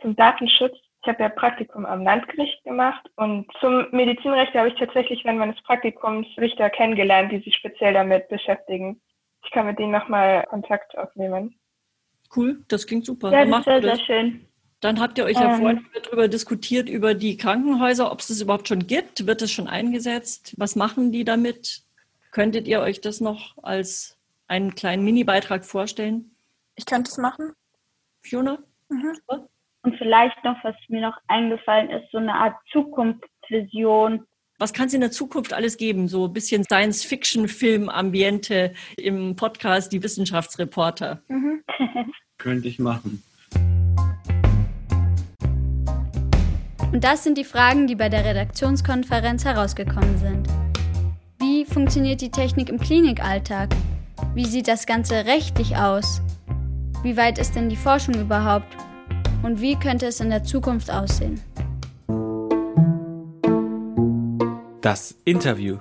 Zum 0.03 0.15
Datenschutz 0.17 0.77
ich 1.03 1.09
habe 1.09 1.23
ja 1.23 1.29
Praktikum 1.31 1.87
am 1.87 2.03
Landgericht 2.03 2.63
gemacht 2.63 3.09
und 3.17 3.47
zum 3.59 3.87
Medizinrecht 3.91 4.53
habe 4.55 4.69
ich 4.69 4.75
tatsächlich 4.75 5.25
während 5.25 5.39
meines 5.39 5.61
Praktikums 5.63 6.27
Richter 6.37 6.69
kennengelernt, 6.69 7.33
die 7.33 7.39
sich 7.39 7.55
speziell 7.55 7.95
damit 7.95 8.29
beschäftigen. 8.29 9.01
Ich 9.43 9.51
kann 9.51 9.67
mit 9.67 9.79
denen 9.79 9.93
nochmal 9.93 10.45
Kontakt 10.51 10.97
aufnehmen. 10.99 11.59
Cool, 12.37 12.63
das 12.69 12.87
klingt 12.87 13.07
super. 13.07 13.33
Ja, 13.33 13.47
das 13.47 13.67
wäre 13.67 13.83
sehr 13.83 14.05
schön. 14.05 14.47
Dann 14.81 15.01
habt 15.01 15.17
ihr 15.17 15.25
euch 15.25 15.37
ja 15.37 15.55
ähm, 15.55 15.61
vorhin 15.61 15.87
darüber 16.05 16.29
diskutiert, 16.29 16.89
über 16.89 17.15
die 17.15 17.37
Krankenhäuser, 17.37 18.13
ob 18.13 18.21
es 18.21 18.29
das 18.29 18.41
überhaupt 18.41 18.69
schon 18.69 18.87
gibt. 18.87 19.27
Wird 19.27 19.41
es 19.43 19.51
schon 19.51 19.69
eingesetzt? 19.69 20.55
Was 20.59 20.77
machen 20.77 21.13
die 21.13 21.25
damit? 21.25 21.83
Könntet 22.31 22.69
ihr 22.69 22.81
euch 22.81 23.01
das 23.01 23.21
noch 23.21 23.57
als 23.63 24.17
einen 24.47 24.75
kleinen 24.75 25.03
Mini-Beitrag 25.05 25.65
vorstellen? 25.65 26.31
Ich 26.77 26.87
könnte 26.87 27.11
es 27.11 27.19
machen. 27.19 27.55
Fiona? 28.23 28.59
Mhm. 28.89 29.19
Und 29.83 29.97
vielleicht 29.97 30.37
noch, 30.45 30.63
was 30.63 30.77
mir 30.89 31.01
noch 31.01 31.17
eingefallen 31.27 31.91
ist, 31.91 32.13
so 32.13 32.19
eine 32.19 32.35
Art 32.35 32.55
Zukunftsvision. 32.71 34.25
Was 34.59 34.73
kann 34.73 34.87
es 34.87 34.95
in 34.95 35.01
der 35.01 35.11
Zukunft 35.11 35.53
alles 35.53 35.77
geben? 35.77 36.07
So 36.07 36.27
ein 36.27 36.33
bisschen 36.33 36.63
Science-Fiction-Film-Ambiente 36.65 38.75
im 38.97 39.35
Podcast 39.35 39.93
Die 39.93 40.01
Wissenschaftsreporter. 40.03 41.23
Mhm. 41.29 41.65
Könnte 42.39 42.69
ich 42.69 42.79
machen. 42.79 43.25
Und 46.93 47.05
das 47.05 47.25
sind 47.25 47.39
die 47.39 47.45
Fragen, 47.45 47.87
die 47.87 47.97
bei 47.97 48.09
der 48.09 48.25
Redaktionskonferenz 48.25 49.45
herausgekommen 49.45 50.19
sind. 50.19 50.49
Wie 51.41 51.65
funktioniert 51.65 52.21
die 52.21 52.31
Technik 52.31 52.69
im 52.69 52.79
Klinikalltag? 52.79 53.71
Wie 54.35 54.45
sieht 54.45 54.69
das 54.69 54.85
Ganze 54.85 55.25
rechtlich 55.25 55.75
aus? 55.75 56.21
Wie 57.03 57.17
weit 57.17 57.39
ist 57.39 57.57
denn 57.57 57.71
die 57.71 57.77
Forschung 57.77 58.15
überhaupt? 58.15 58.77
Und 59.43 59.63
wie 59.63 59.75
könnte 59.75 60.05
es 60.07 60.21
in 60.21 60.29
der 60.29 60.45
Zukunft 60.45 60.91
aussehen? 60.91 61.41
Das 64.83 65.15
Interview. 65.25 65.79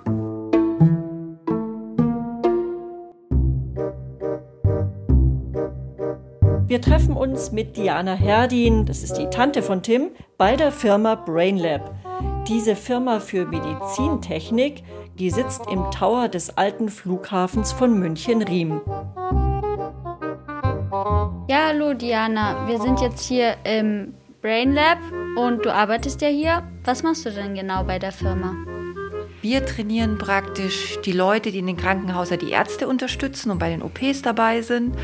Wir 6.68 6.82
treffen 6.82 7.18
uns 7.18 7.52
mit 7.52 7.76
Diana 7.76 8.14
Herdin, 8.14 8.86
das 8.86 9.04
ist 9.04 9.18
die 9.18 9.26
Tante 9.26 9.62
von 9.62 9.84
Tim, 9.84 10.12
bei 10.38 10.56
der 10.56 10.72
Firma 10.72 11.16
BrainLab. 11.16 12.09
Diese 12.50 12.76
Firma 12.76 13.20
für 13.20 13.46
Medizintechnik, 13.46 14.84
die 15.20 15.30
sitzt 15.30 15.62
im 15.72 15.92
Tower 15.92 16.30
des 16.30 16.58
alten 16.58 16.90
Flughafens 16.90 17.72
von 17.72 18.00
München-Riem. 18.00 18.82
Ja, 21.48 21.68
hallo 21.68 21.94
Diana, 21.94 22.68
wir 22.68 22.82
sind 22.82 23.02
jetzt 23.02 23.28
hier 23.28 23.56
im 23.66 24.16
BrainLab 24.42 24.98
und 25.38 25.64
du 25.64 25.72
arbeitest 25.72 26.22
ja 26.24 26.30
hier. 26.30 26.64
Was 26.86 27.04
machst 27.04 27.24
du 27.24 27.30
denn 27.30 27.54
genau 27.54 27.84
bei 27.84 28.00
der 28.00 28.12
Firma? 28.12 28.56
Wir 29.44 29.64
trainieren 29.64 30.18
praktisch 30.18 30.98
die 31.06 31.12
Leute, 31.12 31.52
die 31.52 31.60
in 31.60 31.68
den 31.68 31.78
Krankenhäusern 31.78 32.40
die 32.40 32.50
Ärzte 32.50 32.88
unterstützen 32.88 33.52
und 33.52 33.60
bei 33.60 33.70
den 33.70 33.84
OPs 33.84 34.24
dabei 34.24 34.64
sind. 34.64 34.96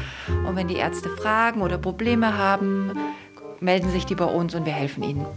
Und 0.47 0.55
wenn 0.55 0.67
die 0.67 0.77
Ärzte 0.77 1.09
Fragen 1.09 1.61
oder 1.61 1.77
Probleme 1.77 2.39
haben, 2.39 2.93
melden 3.59 3.91
sich 3.91 4.07
die 4.07 4.15
bei 4.15 4.25
uns 4.25 4.55
und 4.55 4.65
wir 4.65 4.73
helfen 4.73 5.03
ihnen. 5.03 5.27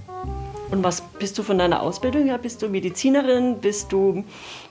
Und 0.70 0.84
was 0.84 1.00
bist 1.00 1.38
du 1.38 1.42
von 1.42 1.58
deiner 1.58 1.82
Ausbildung 1.82 2.25
her? 2.25 2.37
Bist 2.37 2.60
du 2.60 2.68
Medizinerin? 2.68 3.58
Bist 3.58 3.90
du 3.90 4.25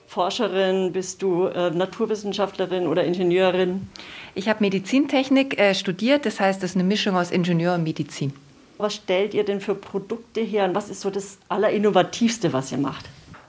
Forscherin? 0.05 0.91
Bist 0.93 1.21
du 1.23 1.45
äh, 1.47 1.71
Naturwissenschaftlerin 1.71 2.85
oder 2.85 3.03
Ingenieurin? 3.03 3.89
Ich 4.35 4.47
habe 4.47 4.59
Medizintechnik 4.61 5.59
äh, 5.59 5.73
studiert, 5.73 6.25
das 6.27 6.39
heißt, 6.39 6.61
das 6.61 6.71
ist 6.71 6.75
eine 6.75 6.83
Mischung 6.83 7.15
aus 7.15 7.31
Ingenieur 7.31 7.73
und 7.73 7.83
Medizin. 7.83 8.31
Was 8.77 8.93
stellt 8.93 9.33
ihr 9.33 9.43
denn 9.43 9.59
für 9.59 9.73
Produkte 9.73 10.41
her 10.41 10.65
und 10.65 10.75
was 10.75 10.89
ist 10.89 11.01
so 11.01 11.09
das 11.09 11.39
Allerinnovativste, 11.49 12.53
was 12.53 12.71
ihr 12.71 12.77
macht? 12.77 13.05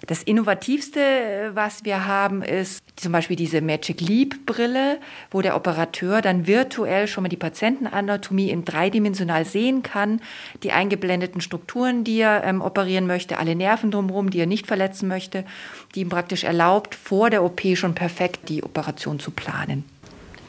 Das 0.07 0.23
Innovativste, 0.23 1.51
was 1.55 1.85
wir 1.85 2.07
haben, 2.07 2.43
ist 2.43 2.83
zum 2.97 3.11
Beispiel 3.13 3.37
diese 3.37 3.61
Magic 3.61 4.01
Leap 4.01 4.47
Brille, 4.47 4.99
wo 5.31 5.43
der 5.43 5.57
Operateur 5.57 6.23
dann 6.23 6.47
virtuell 6.47 7.09
schon 7.09 7.23
mal 7.23 7.29
die 7.29 7.37
Patientenanatomie 7.37 8.51
in 8.51 8.65
dreidimensional 8.65 9.45
sehen 9.45 9.83
kann, 9.83 10.21
die 10.63 10.71
eingeblendeten 10.71 11.41
Strukturen, 11.41 12.05
die 12.05 12.21
er 12.21 12.45
ähm, 12.45 12.61
operieren 12.61 13.09
möchte, 13.09 13.39
alle 13.39 13.57
Nerven 13.57 13.91
drumherum, 13.91 14.31
die 14.31 14.39
er 14.39 14.47
nicht 14.47 14.69
verletzen 14.69 15.09
möchte, 15.09 15.45
die 15.95 16.01
ihm 16.01 16.09
praktisch 16.09 16.45
erlaubt, 16.45 16.95
vor 16.95 17.29
der 17.31 17.43
OP 17.43 17.61
schon 17.75 17.95
perfekt 17.95 18.49
die 18.49 18.63
Operation 18.63 19.19
zu 19.19 19.33
planen. 19.33 19.85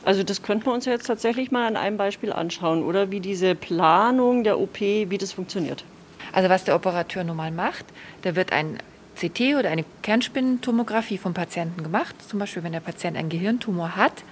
Also 0.06 0.24
das 0.24 0.44
könnten 0.44 0.68
wir 0.68 0.74
uns 0.74 0.86
jetzt 0.86 1.08
tatsächlich 1.08 1.52
mal 1.52 1.68
an 1.68 1.76
einem 1.76 1.98
Beispiel 1.98 2.32
anschauen, 2.32 2.84
oder 2.84 3.12
wie 3.12 3.20
diese 3.20 3.56
Planung 3.56 4.44
der 4.44 4.60
OP, 4.60 4.80
wie 4.80 5.18
das 5.18 5.34
funktioniert. 5.34 5.84
Also 6.32 6.50
was 6.50 6.64
der 6.64 6.76
Operateur 6.76 7.24
nun 7.24 7.38
mal 7.38 7.52
macht, 7.52 7.86
da 8.22 8.36
wird 8.36 8.54
ein 8.54 8.78
CT 9.20 9.56
oder 9.58 9.70
eine 9.70 9.86
Kernspintomographie 10.02 11.18
vom 11.18 11.34
Patienten 11.34 11.84
gemacht, 11.84 12.16
zum 12.28 12.40
Beispiel 12.40 12.64
wenn 12.64 12.72
der 12.72 12.80
Patient 12.80 13.18
einen 13.18 13.30
Gehirntumor 13.30 13.96
hat. 13.96 14.24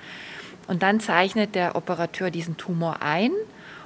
Und 0.67 0.83
dann 0.83 0.99
zeichnet 0.99 1.55
der 1.55 1.75
Operateur 1.75 2.29
diesen 2.31 2.57
Tumor 2.57 3.01
ein 3.01 3.31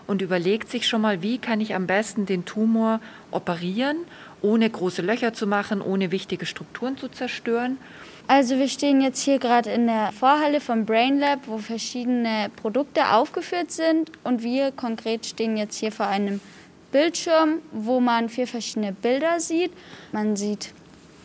und 0.08 0.22
überlegt 0.22 0.70
sich 0.70 0.88
schon 0.88 1.02
mal, 1.02 1.22
wie 1.22 1.38
kann 1.38 1.62
ich 1.62 1.76
am 1.76 1.88
besten 1.88 2.26
den 2.26 2.46
Tumor 2.46 3.00
operieren, 3.32 3.98
ohne 4.42 4.70
große 4.70 5.02
Löcher 5.02 5.34
zu 5.34 5.48
machen, 5.48 5.82
ohne 5.82 6.12
wichtige 6.12 6.46
Strukturen 6.46 6.98
zu 6.98 7.08
zerstören. 7.08 7.78
Also 8.28 8.58
wir 8.58 8.68
stehen 8.68 9.02
jetzt 9.02 9.22
hier 9.22 9.40
gerade 9.40 9.72
in 9.72 9.88
der 9.88 10.12
Vorhalle 10.12 10.62
vom 10.62 10.86
Brain 10.86 11.20
Lab, 11.20 11.48
wo 11.48 11.58
verschiedene 11.58 12.50
Produkte 12.56 13.14
aufgeführt 13.14 13.72
sind 13.72 14.12
und 14.24 14.44
wir 14.44 14.72
konkret 14.72 15.26
stehen 15.26 15.58
jetzt 15.58 15.78
hier 15.78 15.92
vor 15.92 16.08
einem 16.08 16.40
Bildschirm, 16.92 17.60
wo 17.72 18.00
man 18.00 18.30
vier 18.30 18.48
verschiedene 18.48 18.92
Bilder 18.92 19.40
sieht. 19.40 19.72
Man 20.12 20.36
sieht 20.36 20.74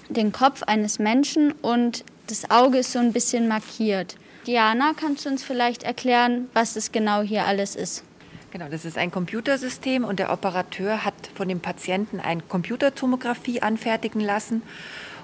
den 0.09 0.33
Kopf 0.33 0.63
eines 0.63 0.99
Menschen 0.99 1.53
und 1.53 2.05
das 2.27 2.51
Auge 2.51 2.79
ist 2.79 2.93
so 2.93 2.99
ein 2.99 3.13
bisschen 3.13 3.49
markiert. 3.49 4.17
Diana, 4.47 4.93
kannst 4.97 5.27
du 5.27 5.31
uns 5.31 5.43
vielleicht 5.43 5.83
erklären, 5.83 6.49
was 6.55 6.77
es 6.77 6.93
genau 6.93 7.23
hier 7.23 7.47
alles 7.47 7.75
ist? 7.75 8.05
Genau, 8.53 8.69
das 8.71 8.85
ist 8.85 8.97
ein 8.97 9.11
Computersystem 9.11 10.05
und 10.05 10.19
der 10.19 10.33
Operateur 10.33 11.05
hat 11.05 11.15
von 11.35 11.49
dem 11.49 11.61
Patienten 11.61 12.21
eine 12.21 12.43
Computertomographie 12.43 13.61
anfertigen 13.61 14.21
lassen. 14.21 14.63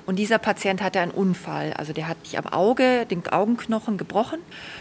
Und 0.05 0.17
dieser 0.17 0.39
Patient 0.39 0.83
hatte 0.83 1.01
einen 1.01 1.13
Unfall. 1.13 1.73
Also 1.75 1.93
der 1.93 2.09
hat 2.09 2.27
sich 2.27 2.37
am 2.37 2.47
Auge, 2.47 3.07
den 3.07 3.27
Augenknochen 3.29 3.97
gebrochen 3.97 4.41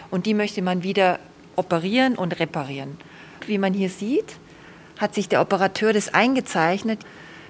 und 0.09 0.25
die 0.25 0.33
möchte 0.33 0.61
man 0.61 0.83
wieder 0.83 1.19
operieren 1.55 2.15
und 2.15 2.39
reparieren. 2.39 2.97
Wie 3.45 3.59
man 3.59 3.73
hier 3.73 3.89
sieht, 3.89 4.37
hat 4.97 5.13
sich 5.13 5.29
der 5.29 5.41
Operateur 5.41 5.93
das 5.93 6.13
eingezeichnet. 6.13 6.99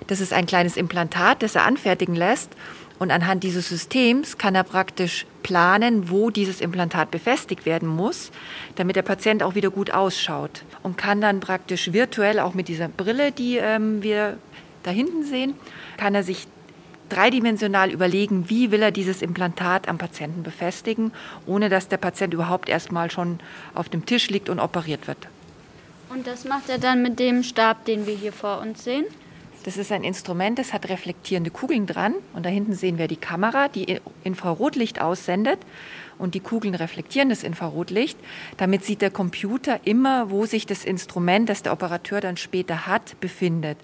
Das 0.08 0.20
ist 0.20 0.34
ein 0.34 0.46
kleines 0.46 0.78
Implantat, 0.78 1.44
das 1.44 1.56
er 1.56 1.66
anfertigen 1.66 2.16
lässt. 2.16 2.52
Und 3.00 3.10
anhand 3.10 3.44
dieses 3.44 3.68
Systems 3.70 4.38
kann 4.38 4.54
er 4.54 4.64
praktisch 4.64 5.26
planen, 5.42 6.12
wo 6.12 6.30
dieses 6.30 6.62
Implantat 6.62 7.10
befestigt 7.10 7.66
werden 7.66 7.88
muss, 7.88 8.30
damit 8.76 8.96
der 8.96 9.02
Patient 9.02 9.42
auch 9.42 9.56
wieder 9.56 9.72
gut 9.72 9.92
ausschaut. 9.92 10.64
Und 10.84 10.98
kann 10.98 11.20
dann 11.20 11.40
praktisch 11.40 11.94
virtuell 11.94 12.40
auch 12.40 12.54
mit 12.54 12.68
dieser 12.68 12.88
Brille, 12.90 13.32
die 13.32 13.58
ähm, 13.58 14.04
wir 14.04 14.38
da 14.84 14.92
hinten 14.92 15.24
sehen, 15.24 15.56
kann 15.98 16.14
er 16.14 16.22
sich 16.24 16.48
dreidimensional 17.10 17.92
überlegen, 17.92 18.50
wie 18.50 18.72
will 18.72 18.82
er 18.82 18.92
dieses 18.92 19.22
Implantat 19.22 19.88
am 19.88 19.98
Patienten 19.98 20.44
befestigen, 20.44 21.12
ohne 21.46 21.70
dass 21.70 21.88
der 21.88 21.98
Patient 21.98 22.34
überhaupt 22.34 22.70
erstmal 22.70 23.12
schon 23.12 23.40
auf 23.74 23.90
dem 23.90 24.06
Tisch 24.06 24.30
liegt 24.30 24.50
und 24.50 24.60
operiert 24.60 25.08
wird. 25.08 25.28
Und 26.10 26.28
das 26.28 26.46
macht 26.46 26.70
er 26.70 26.78
dann 26.78 27.02
mit 27.02 27.20
dem 27.20 27.44
Stab, 27.44 27.86
den 27.86 28.06
wir 28.06 28.16
hier 28.16 28.34
vor 28.34 28.60
uns 28.62 28.84
sehen? 28.84 29.06
Das 29.64 29.78
ist 29.78 29.92
ein 29.92 30.04
Instrument, 30.04 30.58
das 30.58 30.74
hat 30.74 30.90
reflektierende 30.90 31.52
Kugeln 31.52 31.86
dran. 31.86 32.16
Und 32.34 32.46
da 32.46 32.50
hinten 32.50 32.74
sehen 32.74 32.98
wir 32.98 33.08
die 33.08 33.16
Kamera, 33.16 33.68
die 33.68 34.00
Infrarotlicht 34.24 35.02
aussendet. 35.02 35.60
Und 36.18 36.36
die 36.36 36.40
Kugeln 36.40 36.76
reflektieren 36.76 37.30
das 37.30 37.44
Infrarotlicht. 37.44 38.18
Damit 38.58 38.84
sieht 38.84 39.02
der 39.02 39.12
Computer 39.12 39.80
immer, 39.86 40.30
wo 40.30 40.46
sich 40.46 40.66
das 40.66 40.84
Instrument, 40.86 41.50
das 41.50 41.64
der 41.64 41.74
Operateur 41.74 42.22
dann 42.22 42.38
später 42.38 42.86
hat, 42.88 43.20
befindet. 43.20 43.78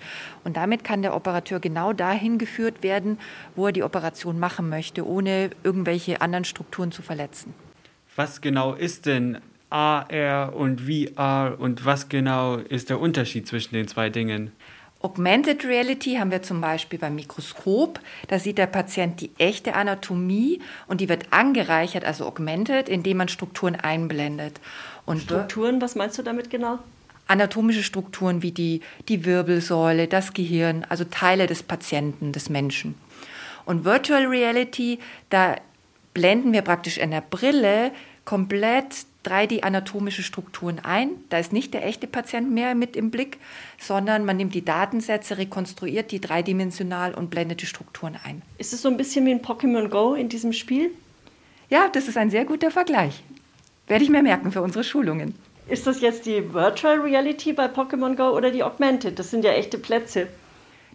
Und 0.43 0.57
damit 0.57 0.83
kann 0.83 1.01
der 1.01 1.15
Operateur 1.15 1.59
genau 1.59 1.93
dahin 1.93 2.37
geführt 2.37 2.83
werden, 2.83 3.19
wo 3.55 3.67
er 3.67 3.71
die 3.71 3.83
Operation 3.83 4.39
machen 4.39 4.69
möchte, 4.69 5.07
ohne 5.07 5.51
irgendwelche 5.63 6.21
anderen 6.21 6.45
Strukturen 6.45 6.91
zu 6.91 7.01
verletzen. 7.01 7.53
Was 8.15 8.41
genau 8.41 8.73
ist 8.73 9.05
denn 9.05 9.39
AR 9.69 10.55
und 10.55 10.81
VR 10.81 11.55
und 11.59 11.85
was 11.85 12.07
genau 12.07 12.55
ist 12.55 12.89
der 12.89 12.99
Unterschied 12.99 13.47
zwischen 13.47 13.73
den 13.73 13.87
zwei 13.87 14.09
Dingen? 14.09 14.51
Augmented 15.07 15.63
Reality 15.63 16.15
haben 16.15 16.31
wir 16.31 16.41
zum 16.41 16.59
Beispiel 16.59 16.99
beim 16.99 17.15
Mikroskop. 17.15 18.01
Da 18.27 18.39
sieht 18.39 18.57
der 18.57 18.67
Patient 18.67 19.21
die 19.21 19.31
echte 19.37 19.73
Anatomie 19.73 20.59
und 20.87 20.99
die 20.99 21.07
wird 21.07 21.27
angereichert, 21.31 22.03
also 22.03 22.25
augmented, 22.25 22.89
indem 22.89 23.15
man 23.15 23.29
Strukturen 23.29 23.77
einblendet. 23.77 24.59
Und 25.05 25.21
Strukturen, 25.21 25.79
was 25.79 25.95
meinst 25.95 26.17
du 26.17 26.23
damit 26.23 26.49
genau? 26.49 26.79
Anatomische 27.25 27.83
Strukturen 27.83 28.41
wie 28.41 28.51
die, 28.51 28.81
die 29.07 29.23
Wirbelsäule, 29.23 30.09
das 30.09 30.33
Gehirn, 30.33 30.85
also 30.89 31.05
Teile 31.05 31.47
des 31.47 31.63
Patienten, 31.63 32.33
des 32.33 32.49
Menschen. 32.49 32.95
Und 33.63 33.85
Virtual 33.85 34.25
Reality, 34.25 34.99
da 35.29 35.55
blenden 36.13 36.51
wir 36.51 36.63
praktisch 36.63 36.97
in 36.97 37.11
der 37.11 37.21
Brille 37.21 37.91
komplett 38.25 39.05
3D-anatomische 39.25 40.23
Strukturen 40.23 40.79
ein. 40.79 41.09
Da 41.29 41.39
ist 41.39 41.53
nicht 41.53 41.73
der 41.73 41.85
echte 41.85 42.07
Patient 42.07 42.51
mehr 42.51 42.75
mit 42.75 42.95
im 42.95 43.11
Blick, 43.11 43.37
sondern 43.79 44.25
man 44.25 44.37
nimmt 44.37 44.53
die 44.55 44.63
Datensätze, 44.63 45.37
rekonstruiert 45.37 46.11
die 46.11 46.21
dreidimensional 46.21 47.13
und 47.13 47.29
blendet 47.29 47.61
die 47.61 47.65
Strukturen 47.65 48.17
ein. 48.23 48.41
Ist 48.57 48.73
es 48.73 48.81
so 48.81 48.89
ein 48.89 48.97
bisschen 48.97 49.25
wie 49.25 49.31
ein 49.31 49.41
Pokémon 49.41 49.89
Go 49.89 50.13
in 50.13 50.29
diesem 50.29 50.53
Spiel? 50.53 50.91
Ja, 51.69 51.89
das 51.91 52.07
ist 52.07 52.17
ein 52.17 52.29
sehr 52.29 52.45
guter 52.45 52.71
Vergleich. 52.71 53.23
Werde 53.87 54.03
ich 54.03 54.09
mir 54.09 54.23
merken 54.23 54.51
für 54.51 54.61
unsere 54.61 54.83
Schulungen. 54.83 55.35
Ist 55.67 55.85
das 55.85 55.99
jetzt 55.99 56.25
die 56.25 56.53
Virtual 56.53 56.99
Reality 57.01 57.51
bei 57.51 57.65
Pokémon 57.65 58.15
Go 58.15 58.29
oder 58.29 58.51
die 58.51 58.63
Augmented? 58.63 59.19
Das 59.19 59.31
sind 59.31 59.43
ja 59.43 59.51
echte 59.51 59.77
Plätze. 59.77 60.27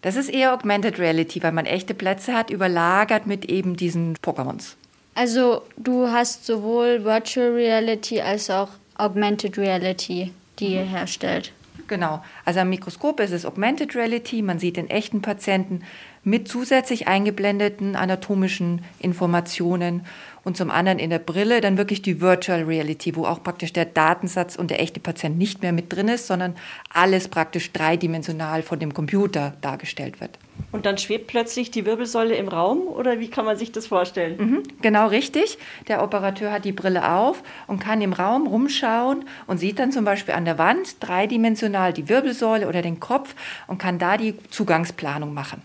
Das 0.01 0.17
ist 0.17 0.31
eher 0.31 0.53
Augmented 0.53 0.99
Reality, 0.99 1.43
weil 1.43 1.53
man 1.53 1.67
echte 1.67 1.95
Plätze 1.95 2.35
hat, 2.35 2.51
überlagert 2.51 3.27
mit 3.27 3.45
eben 3.45 3.77
diesen 3.77 4.17
Pokémons. 4.17 4.75
Also 5.15 5.63
du 5.77 6.09
hast 6.09 6.47
sowohl 6.47 7.05
Virtual 7.05 7.53
Reality 7.53 8.21
als 8.21 8.51
auch 8.51 8.69
Augmented 8.97 9.59
Reality, 9.59 10.33
die 10.59 10.75
ihr 10.75 10.85
herstellt. 10.85 11.53
Genau. 11.89 12.23
Also 12.45 12.61
am 12.61 12.71
Mikroskop 12.71 13.21
ist 13.21 13.33
es 13.33 13.45
Augmented 13.45 13.95
Reality. 13.95 14.41
Man 14.43 14.59
sieht 14.59 14.77
den 14.77 14.89
echten 14.89 15.21
Patienten 15.21 15.83
mit 16.25 16.49
zusätzlich 16.49 17.09
eingeblendeten 17.09 17.97
anatomischen 17.97 18.83
Informationen 18.99 20.07
und 20.45 20.57
zum 20.57 20.71
anderen 20.71 20.99
in 20.99 21.11
der 21.11 21.19
Brille 21.19 21.61
dann 21.61 21.77
wirklich 21.77 22.03
die 22.03 22.21
Virtual 22.21 22.63
Reality, 22.63 23.15
wo 23.17 23.25
auch 23.25 23.43
praktisch 23.43 23.73
der 23.73 23.85
Datensatz 23.85 24.57
und 24.57 24.71
der 24.71 24.81
echte 24.81 25.01
Patient 25.01 25.39
nicht 25.39 25.63
mehr 25.63 25.73
mit 25.73 25.93
drin 25.93 26.09
ist, 26.09 26.27
sondern 26.27 26.55
alles 26.93 27.29
praktisch 27.29 27.73
dreidimensional 27.73 28.63
von 28.63 28.79
dem 28.79 28.95
Computer 28.95 29.55
dargestellt 29.61 30.21
wird. 30.21 30.39
Und 30.71 30.87
dann 30.87 30.99
schwebt 30.99 31.27
plötzlich 31.27 31.71
die 31.71 31.85
Wirbelsäule 31.87 32.35
im 32.35 32.49
Raum 32.49 32.87
oder 32.87 33.21
wie 33.21 33.29
kann 33.29 33.45
man 33.45 33.57
sich 33.57 33.73
das 33.73 33.87
vorstellen? 33.87 34.37
Mhm, 34.39 34.63
genau 34.81 35.09
richtig. 35.09 35.59
Der 35.89 36.03
Operateur 36.03 36.51
hat 36.51 36.65
die 36.65 36.73
Brille 36.73 37.11
auf 37.11 37.43
und 37.67 37.79
kann 37.79 38.01
im 38.01 38.13
Raum 38.13 38.47
rumschauen 38.47 39.25
und 39.47 39.59
sieht 39.59 39.79
dann 39.79 39.93
zum 39.93 40.05
Beispiel 40.05 40.35
an 40.35 40.45
der 40.45 40.59
Wand 40.59 40.97
dreidimensional 41.01 41.93
die 41.93 42.09
Wirbelsäule 42.09 42.69
oder 42.69 42.83
den 42.83 43.01
Kopf 43.01 43.35
und 43.67 43.79
kann 43.79 43.99
da 43.99 44.17
die 44.17 44.35
Zugangsplanung 44.51 45.35
machen. 45.35 45.63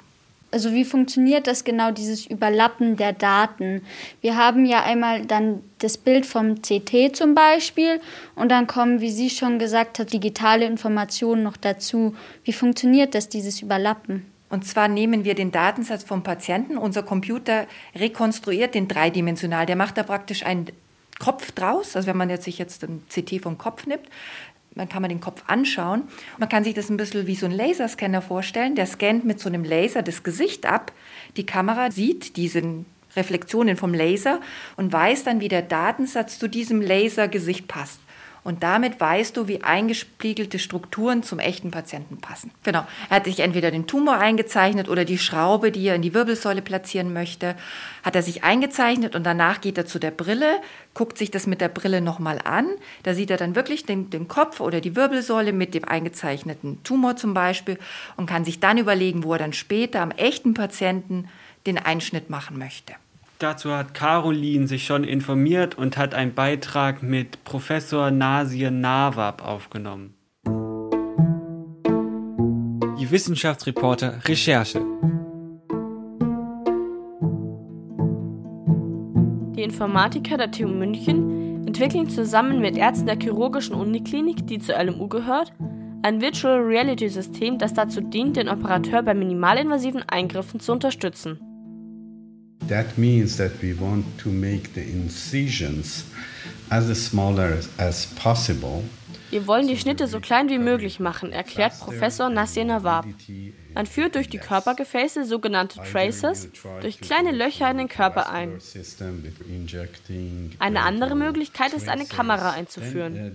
Also 0.58 0.74
wie 0.74 0.86
funktioniert 0.86 1.46
das 1.46 1.66
genau, 1.66 1.92
dieses 1.92 2.26
Überlappen 2.26 2.98
der 2.98 3.14
Daten? 3.14 3.84
Wir 4.22 4.38
haben 4.38 4.66
ja 4.66 4.82
einmal 4.82 5.24
dann 5.24 5.62
das 5.78 6.00
Bild 6.00 6.26
vom 6.26 6.64
CT 6.64 7.16
zum 7.16 7.36
Beispiel 7.36 8.02
und 8.34 8.50
dann 8.50 8.66
kommen, 8.66 9.00
wie 9.00 9.12
sie 9.12 9.30
schon 9.30 9.60
gesagt 9.60 10.00
hat, 10.00 10.12
digitale 10.12 10.66
Informationen 10.66 11.44
noch 11.44 11.58
dazu. 11.58 12.16
Wie 12.44 12.54
funktioniert 12.54 13.14
das, 13.14 13.30
dieses 13.30 13.62
Überlappen? 13.62 14.26
Und 14.50 14.66
zwar 14.66 14.88
nehmen 14.88 15.26
wir 15.26 15.36
den 15.36 15.52
Datensatz 15.52 16.04
vom 16.04 16.24
Patienten, 16.24 16.80
unser 16.80 17.04
Computer 17.04 17.68
rekonstruiert 17.94 18.74
den 18.74 18.88
dreidimensional, 18.88 19.68
der 19.68 19.76
macht 19.76 19.96
da 19.96 20.02
praktisch 20.02 20.44
einen 20.44 20.72
Kopf 21.20 21.52
draus, 21.52 21.96
also 21.96 22.08
wenn 22.08 22.18
man 22.18 22.32
jetzt 22.32 22.46
sich 22.46 22.58
jetzt 22.58 22.84
ein 22.84 23.04
CT 23.10 23.42
vom 23.44 23.60
Kopf 23.60 23.86
nimmt, 23.86 24.08
dann 24.78 24.90
kann 24.90 25.02
man 25.02 25.10
den 25.10 25.20
Kopf 25.20 25.44
anschauen. 25.48 26.04
Man 26.38 26.50
kann 26.50 26.64
sich 26.64 26.74
das 26.74 26.90
ein 26.90 26.98
bisschen 26.98 27.28
wie 27.28 27.36
so 27.36 27.46
ein 27.46 27.52
Laserscanner 27.52 28.22
vorstellen. 28.22 28.76
Der 28.76 28.86
scannt 28.86 29.26
mit 29.26 29.40
so 29.40 29.50
einem 29.50 29.64
Laser 29.64 30.02
das 30.02 30.24
Gesicht 30.24 30.66
ab. 30.66 30.92
Die 31.36 31.46
Kamera 31.46 31.92
sieht 31.92 32.38
diese 32.38 32.62
Reflexionen 33.16 33.78
vom 33.78 33.94
Laser 33.94 34.40
und 34.76 34.94
weiß 34.94 35.24
dann, 35.24 35.42
wie 35.42 35.48
der 35.48 35.62
Datensatz 35.62 36.40
zu 36.40 36.48
diesem 36.48 36.82
Lasergesicht 36.82 37.68
passt. 37.68 38.00
Und 38.48 38.64
damit 38.64 39.02
weißt 39.02 39.36
du, 39.36 39.50
wie 39.50 39.62
eingespiegelte 39.62 40.58
Strukturen 40.58 41.22
zum 41.22 41.38
echten 41.38 41.70
Patienten 41.70 42.22
passen. 42.22 42.50
Genau. 42.64 42.88
Er 43.10 43.18
hat 43.18 43.26
sich 43.26 43.42
entweder 43.42 43.72
den 43.72 43.88
Tumor 43.88 44.20
eingezeichnet 44.20 44.88
oder 44.88 45.04
die 45.04 45.18
Schraube, 45.18 45.70
die 45.70 45.86
er 45.86 45.96
in 45.96 46.02
die 46.02 46.14
Wirbelsäule 46.14 46.62
platzieren 46.62 47.12
möchte, 47.12 47.58
hat 48.04 48.16
er 48.16 48.24
sich 48.24 48.46
eingezeichnet 48.46 49.16
und 49.16 49.26
danach 49.26 49.60
geht 49.60 49.78
er 49.78 49.86
zu 49.86 50.00
der 50.00 50.12
Brille, 50.12 50.62
guckt 50.94 51.18
sich 51.18 51.30
das 51.30 51.46
mit 51.46 51.60
der 51.60 51.68
Brille 51.68 52.00
nochmal 52.00 52.40
an. 52.42 52.70
Da 53.04 53.14
sieht 53.14 53.32
er 53.32 53.38
dann 53.38 53.54
wirklich 53.54 53.86
den, 53.86 54.10
den 54.12 54.30
Kopf 54.30 54.62
oder 54.62 54.80
die 54.80 54.96
Wirbelsäule 54.96 55.52
mit 55.52 55.74
dem 55.74 55.84
eingezeichneten 55.84 56.82
Tumor 56.86 57.18
zum 57.18 57.34
Beispiel 57.34 57.78
und 58.16 58.28
kann 58.28 58.46
sich 58.46 58.62
dann 58.62 58.78
überlegen, 58.78 59.26
wo 59.26 59.34
er 59.34 59.40
dann 59.40 59.52
später 59.52 60.00
am 60.00 60.12
echten 60.12 60.54
Patienten 60.54 61.28
den 61.66 61.78
Einschnitt 61.78 62.30
machen 62.30 62.58
möchte. 62.58 62.94
Dazu 63.40 63.72
hat 63.72 63.94
Caroline 63.94 64.66
sich 64.66 64.86
schon 64.86 65.04
informiert 65.04 65.78
und 65.78 65.96
hat 65.96 66.16
einen 66.16 66.34
Beitrag 66.34 67.04
mit 67.04 67.44
Professor 67.44 68.10
Nasir 68.10 68.72
Nawab 68.72 69.46
aufgenommen. 69.46 70.16
Die 73.00 73.12
Wissenschaftsreporter 73.12 74.22
Recherche. 74.26 74.82
Die 79.56 79.62
Informatiker 79.62 80.38
der 80.38 80.50
TU 80.50 80.68
München 80.68 81.68
entwickeln 81.68 82.10
zusammen 82.10 82.60
mit 82.60 82.76
Ärzten 82.76 83.06
der 83.06 83.20
chirurgischen 83.20 83.76
Uniklinik, 83.76 84.48
die 84.48 84.58
zur 84.58 84.82
LMU 84.84 85.08
gehört, 85.10 85.54
ein 86.02 86.22
Virtual 86.22 86.60
Reality 86.60 87.08
System, 87.08 87.60
das 87.60 87.76
dazu 87.76 88.02
dient, 88.02 88.36
den 88.36 88.50
Operateur 88.50 89.04
bei 89.04 89.14
minimalinvasiven 89.14 90.02
Eingriffen 90.10 90.60
zu 90.60 90.72
unterstützen. 90.72 91.47
That 92.68 92.98
means 92.98 93.38
that 93.38 93.62
we 93.62 93.74
want 93.80 94.06
to 94.20 94.30
make 94.30 94.74
the 94.74 94.82
incisions 94.82 96.06
as 96.70 96.88
small 97.06 97.40
as 97.40 98.08
possible 98.22 98.84
Wir 99.30 99.46
wollen 99.46 99.68
die 99.68 99.78
Schnitte 99.78 100.08
so 100.08 100.20
klein 100.22 100.50
wie 100.50 100.58
möglich 100.58 101.00
machen, 101.00 101.34
erklärt 101.34 101.78
Professor 101.80 102.30
Nassir 102.30 102.64
Nawab. 102.64 103.06
Man 103.74 103.86
führt 103.86 104.16
durch 104.16 104.30
die 104.30 104.38
Körpergefäße 104.38 105.26
sogenannte 105.26 105.80
Tracers 105.92 106.50
durch 106.82 107.02
kleine 107.02 107.32
Löcher 107.32 107.70
in 107.70 107.78
den 107.78 107.90
Körper 107.90 108.30
ein. 108.30 108.60
Eine 110.60 110.82
andere 110.82 111.16
Möglichkeit 111.16 111.74
ist, 111.74 111.90
eine 111.90 112.06
Kamera 112.06 112.52
einzuführen. 112.52 113.34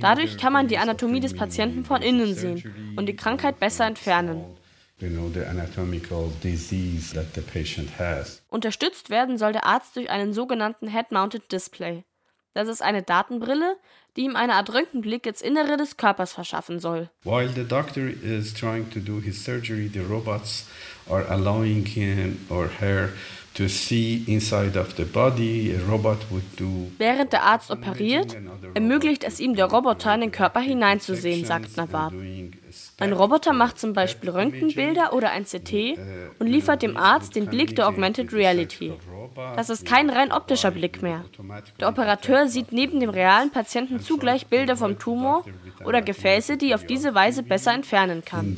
Dadurch 0.00 0.38
kann 0.38 0.52
man 0.52 0.68
die 0.68 0.78
Anatomie 0.78 1.20
des 1.20 1.34
Patienten 1.34 1.84
von 1.84 2.00
innen 2.00 2.34
sehen 2.34 2.94
und 2.96 3.06
die 3.06 3.16
Krankheit 3.16 3.60
besser 3.60 3.86
entfernen. 3.86 4.44
Unterstützt 8.48 9.10
werden 9.10 9.38
soll 9.38 9.52
der 9.52 9.66
Arzt 9.66 9.96
durch 9.96 10.10
einen 10.10 10.32
sogenannten 10.32 10.88
Head-Mounted 10.88 11.52
Display. 11.52 12.04
Das 12.54 12.68
ist 12.68 12.82
eine 12.82 13.02
Datenbrille, 13.02 13.76
die 14.16 14.22
ihm 14.22 14.36
eine 14.36 14.54
Art 14.54 14.72
Röntgenblick 14.72 15.26
ins 15.26 15.42
Innere 15.42 15.76
des 15.76 15.96
Körpers 15.96 16.32
verschaffen 16.32 16.78
soll. 16.78 17.10
While 17.24 17.48
the 17.48 17.64
doctor 17.64 18.08
is 18.08 18.54
trying 18.54 18.88
to 18.90 19.00
do 19.00 19.20
his 19.20 19.44
surgery, 19.44 19.90
the 19.92 20.00
robots 20.00 20.66
are 21.10 21.28
allowing 21.28 21.84
him 21.84 22.46
or 22.48 22.70
her 22.80 23.08
to 23.54 23.68
see 23.68 24.22
inside 24.26 24.78
of 24.78 24.94
the 24.96 25.04
body. 25.04 25.74
A 25.74 25.90
robot 25.90 26.18
would 26.30 26.44
do 26.58 26.90
Während 26.98 27.32
der 27.32 27.44
Arzt 27.44 27.70
operiert, 27.70 28.36
ermöglicht 28.74 29.24
es 29.24 29.40
ihm 29.40 29.54
der 29.54 29.66
Roboter 29.66 30.14
in 30.14 30.22
den 30.22 30.32
Körper 30.32 30.60
hineinzusehen, 30.60 31.44
sagt 31.44 31.76
Nawab. 31.76 32.12
Ein 32.98 33.12
Roboter 33.12 33.52
macht 33.52 33.78
zum 33.78 33.92
Beispiel 33.92 34.30
Röntgenbilder 34.30 35.12
oder 35.12 35.30
ein 35.30 35.44
CT 35.44 35.98
und 36.38 36.46
liefert 36.46 36.82
dem 36.82 36.96
Arzt 36.96 37.36
den 37.36 37.46
Blick 37.46 37.76
der 37.76 37.88
Augmented 37.88 38.32
Reality. 38.32 38.92
Das 39.56 39.70
ist 39.70 39.86
kein 39.86 40.10
rein 40.10 40.32
optischer 40.32 40.70
Blick 40.70 41.02
mehr. 41.02 41.24
Der 41.80 41.88
Operateur 41.88 42.48
sieht 42.48 42.72
neben 42.72 43.00
dem 43.00 43.10
realen 43.10 43.50
Patienten 43.50 44.00
zugleich 44.00 44.46
Bilder 44.46 44.76
vom 44.76 44.98
Tumor 44.98 45.44
oder 45.84 46.02
Gefäße, 46.02 46.56
die 46.56 46.70
er 46.70 46.76
auf 46.76 46.86
diese 46.86 47.14
Weise 47.14 47.42
besser 47.42 47.72
entfernen 47.72 48.24
kann. 48.24 48.56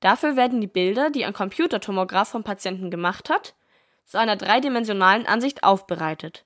Dafür 0.00 0.36
werden 0.36 0.60
die 0.60 0.66
Bilder, 0.66 1.10
die 1.10 1.24
ein 1.24 1.32
Computertomograph 1.32 2.28
vom 2.28 2.44
Patienten 2.44 2.90
gemacht 2.90 3.30
hat, 3.30 3.54
zu 4.04 4.18
einer 4.18 4.36
dreidimensionalen 4.36 5.26
Ansicht 5.26 5.64
aufbereitet. 5.64 6.44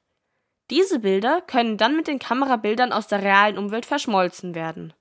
Diese 0.71 1.01
Bilder 1.01 1.41
können 1.41 1.77
dann 1.77 1.97
mit 1.97 2.07
den 2.07 2.21
Kamerabildern 2.21 2.93
aus 2.93 3.09
der 3.09 3.23
realen 3.23 3.59
Umwelt 3.59 3.87
verschmolzen 3.87 4.55
werden. 4.55 4.93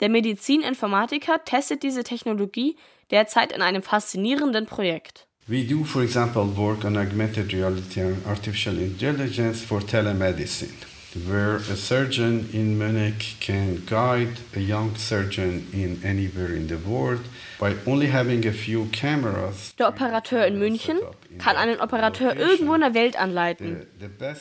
Der 0.00 0.08
Medizininformatiker 0.08 1.44
testet 1.44 1.82
diese 1.82 2.04
Technologie 2.04 2.76
derzeit 3.10 3.52
in 3.52 3.62
einem 3.62 3.82
faszinierenden 3.82 4.66
Projekt. 4.66 5.26
We 5.48 5.64
do, 5.64 5.84
for 5.84 6.02
example, 6.02 6.56
work 6.56 6.84
on 6.84 6.96
augmented 6.96 7.52
reality 7.52 8.00
and 8.00 8.24
artificial 8.26 8.78
intelligence 8.78 9.60
for 9.60 9.84
telemedicine 9.84 10.72
where 11.14 11.56
a 11.56 11.76
surgeon 11.76 12.48
in 12.52 12.78
Munich 12.78 13.36
can 13.40 13.84
guide 13.86 14.38
a 14.56 14.60
young 14.60 14.96
surgeon 14.96 15.66
in 15.72 16.00
anywhere 16.04 16.54
in 16.54 16.68
the 16.68 16.78
world 16.78 17.20
by 17.58 17.74
only 17.86 18.10
having 18.10 18.46
a 18.46 18.52
few 18.52 18.86
cameras. 18.86 19.74
Der 19.78 19.88
Operateur 19.88 20.46
in 20.46 20.58
München 20.58 20.98
kann 21.38 21.56
einen 21.56 21.80
Operateur 21.80 22.36
irgendwo 22.36 22.74
in 22.74 22.80
der 22.80 22.94
Welt 22.94 23.16
anleiten. 23.16 23.86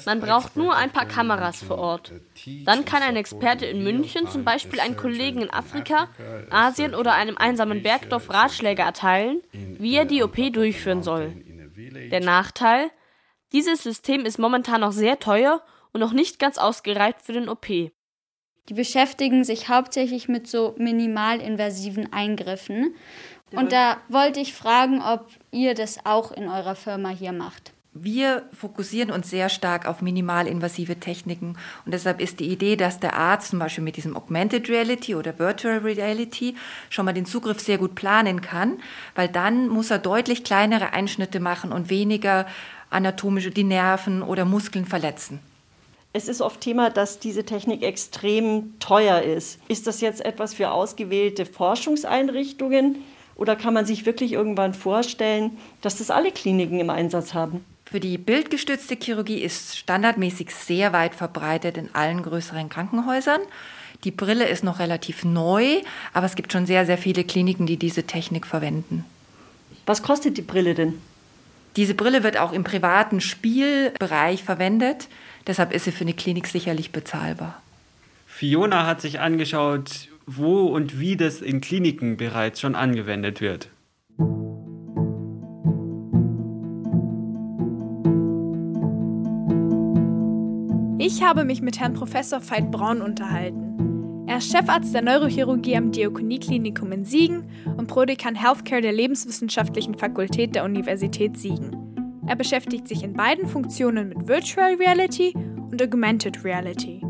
Man 0.06 0.20
braucht 0.20 0.56
nur 0.56 0.76
ein 0.76 0.92
paar 0.92 1.06
Kameras 1.06 1.62
vor 1.64 1.78
Ort. 1.78 2.14
Dann 2.66 2.86
kann 2.86 3.04
ein 3.04 3.16
Experte 3.16 3.66
in 3.66 3.84
München 3.84 4.28
zum 4.28 4.44
Beispiel 4.44 4.80
einen 4.80 4.98
Kollegen 4.98 5.42
in 5.42 5.50
Afrika, 5.50 6.10
Asien 6.50 6.96
oder 6.96 7.14
einem 7.14 7.38
einsamen 7.38 7.84
Bergdorf 7.84 8.30
Ratschläge 8.30 8.82
erteilen, 8.82 9.42
wie 9.52 9.96
er 9.96 10.06
die 10.06 10.24
OP 10.24 10.38
durchführen 10.54 11.04
soll. 11.04 11.34
Der 12.12 12.22
Nachteil? 12.22 12.90
Dieses 13.54 13.84
System 13.84 14.26
ist 14.26 14.40
momentan 14.40 14.80
noch 14.82 14.94
sehr 14.94 15.20
teuer 15.20 15.62
und 15.94 16.00
noch 16.00 16.14
nicht 16.14 16.40
ganz 16.40 16.58
ausgereift 16.58 17.22
für 17.22 17.34
den 17.34 17.50
OP. 17.50 17.68
Die 17.68 18.74
beschäftigen 18.74 19.44
sich 19.44 19.70
hauptsächlich 19.70 20.28
mit 20.28 20.48
so 20.48 20.76
minimalinvasiven 20.78 22.14
Eingriffen. 22.14 22.96
Und 23.54 23.72
da 23.72 23.98
wollte 24.08 24.40
ich 24.40 24.54
fragen, 24.54 25.02
ob 25.02 25.28
ihr 25.52 25.74
das 25.74 26.06
auch 26.06 26.32
in 26.32 26.48
eurer 26.48 26.76
Firma 26.76 27.10
hier 27.10 27.34
macht. 27.34 27.74
Wir 27.94 28.44
fokussieren 28.54 29.12
uns 29.12 29.30
sehr 29.30 29.50
stark 29.50 29.86
auf 29.86 30.02
minimalinvasive 30.02 31.02
Techniken 31.02 31.58
und 31.86 31.94
deshalb 31.94 32.22
ist 32.22 32.40
die 32.40 32.50
Idee, 32.50 32.78
dass 32.78 33.02
der 33.02 33.18
Arzt 33.18 33.50
zum 33.50 33.60
Beispiel 33.60 33.84
mit 33.84 33.98
diesem 33.98 34.16
Augmented 34.16 34.70
Reality 34.70 35.14
oder 35.14 35.38
Virtual 35.38 35.80
Reality 35.80 36.56
schon 36.90 37.04
mal 37.04 37.12
den 37.12 37.26
Zugriff 37.26 37.60
sehr 37.60 37.78
gut 37.78 37.94
planen 37.94 38.40
kann, 38.40 38.80
weil 39.14 39.28
dann 39.28 39.68
muss 39.68 39.92
er 39.92 40.00
deutlich 40.00 40.46
kleinere 40.46 40.94
Einschnitte 40.94 41.42
machen 41.42 41.74
und 41.74 41.90
weniger 41.90 42.48
anatomische, 42.90 43.52
die 43.52 43.66
Nerven 43.66 44.24
oder 44.24 44.46
Muskeln 44.46 44.86
verletzen. 44.86 45.42
Es 46.14 46.28
ist 46.28 46.42
oft 46.42 46.60
Thema, 46.60 46.90
dass 46.90 47.20
diese 47.20 47.46
Technik 47.46 47.84
extrem 47.84 48.78
teuer 48.80 49.22
ist. 49.22 49.60
Ist 49.70 49.88
das 49.88 50.02
jetzt 50.02 50.26
etwas 50.26 50.54
für 50.54 50.72
ausgewählte 50.72 51.46
Forschungseinrichtungen 51.46 52.98
oder 53.36 53.56
kann 53.56 53.74
man 53.74 53.86
sich 53.86 54.06
wirklich 54.06 54.34
irgendwann 54.34 54.74
vorstellen, 54.74 55.58
dass 55.82 56.00
das 56.00 56.12
alle 56.12 56.32
Kliniken 56.32 56.80
im 56.82 56.90
Einsatz 56.90 57.34
haben? 57.34 57.64
Für 57.86 58.02
die 58.02 58.18
bildgestützte 58.18 58.96
Chirurgie 58.96 59.40
ist 59.40 59.78
standardmäßig 59.78 60.52
sehr 60.52 60.92
weit 60.92 61.16
verbreitet 61.16 61.78
in 61.78 61.90
allen 61.94 62.24
größeren 62.24 62.68
Krankenhäusern. 62.68 63.42
Die 64.04 64.12
Brille 64.12 64.48
ist 64.48 64.64
noch 64.64 64.80
relativ 64.80 65.24
neu, 65.24 65.82
aber 66.14 66.26
es 66.26 66.36
gibt 66.36 66.52
schon 66.52 66.66
sehr, 66.66 66.86
sehr 66.86 66.98
viele 66.98 67.24
Kliniken, 67.24 67.68
die 67.68 67.78
diese 67.78 68.04
Technik 68.04 68.48
verwenden. 68.48 69.06
Was 69.86 70.04
kostet 70.04 70.38
die 70.38 70.42
Brille 70.42 70.74
denn? 70.74 71.02
Diese 71.78 71.94
Brille 71.94 72.24
wird 72.24 72.38
auch 72.38 72.52
im 72.52 72.64
privaten 72.64 73.22
Spielbereich 73.22 74.44
verwendet. 74.44 75.08
Deshalb 75.48 75.74
ist 75.74 75.86
sie 75.86 75.92
für 75.92 76.04
eine 76.04 76.14
Klinik 76.14 76.48
sicherlich 76.48 76.92
bezahlbar. 76.92 77.62
Fiona 78.28 78.86
hat 78.86 79.02
sich 79.02 79.20
angeschaut, 79.20 80.08
wo 80.26 80.66
und 80.66 81.00
wie 81.00 81.18
das 81.18 81.42
in 81.42 81.62
Kliniken 81.62 82.18
bereits 82.18 82.60
schon 82.60 82.76
angewendet 82.76 83.42
wird. 83.42 83.70
Ich 91.04 91.24
habe 91.24 91.44
mich 91.46 91.62
mit 91.62 91.80
Herrn 91.80 91.94
Professor 91.94 92.40
Veit 92.48 92.72
Braun 92.72 93.02
unterhalten. 93.02 94.26
Er 94.28 94.38
ist 94.38 94.52
Chefarzt 94.52 94.94
der 94.94 95.02
Neurochirurgie 95.02 95.76
am 95.76 95.92
Diakonieklinikum 95.92 96.92
in 96.92 97.04
Siegen 97.04 97.44
und 97.76 97.88
Prodekan 97.88 98.36
Healthcare 98.36 98.82
der 98.82 98.94
Lebenswissenschaftlichen 98.94 99.98
Fakultät 99.98 100.56
der 100.56 100.64
Universität 100.64 101.38
Siegen. 101.38 101.81
Er 102.28 102.36
beschäftigt 102.36 102.88
sich 102.88 103.04
in 103.04 103.14
beiden 103.14 103.48
Funktionen 103.48 104.10
mit 104.10 104.28
Virtual 104.28 104.76
Reality 104.76 105.34
und 105.72 105.82
Augmented 105.82 106.44
Reality. 106.44 107.02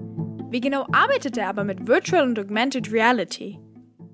Wie 0.49 0.61
genau 0.61 0.87
arbeitet 0.93 1.37
er 1.37 1.49
aber 1.49 1.63
mit 1.63 1.87
Virtual 1.87 2.23
und 2.23 2.39
Augmented 2.39 2.91
Reality? 2.91 3.59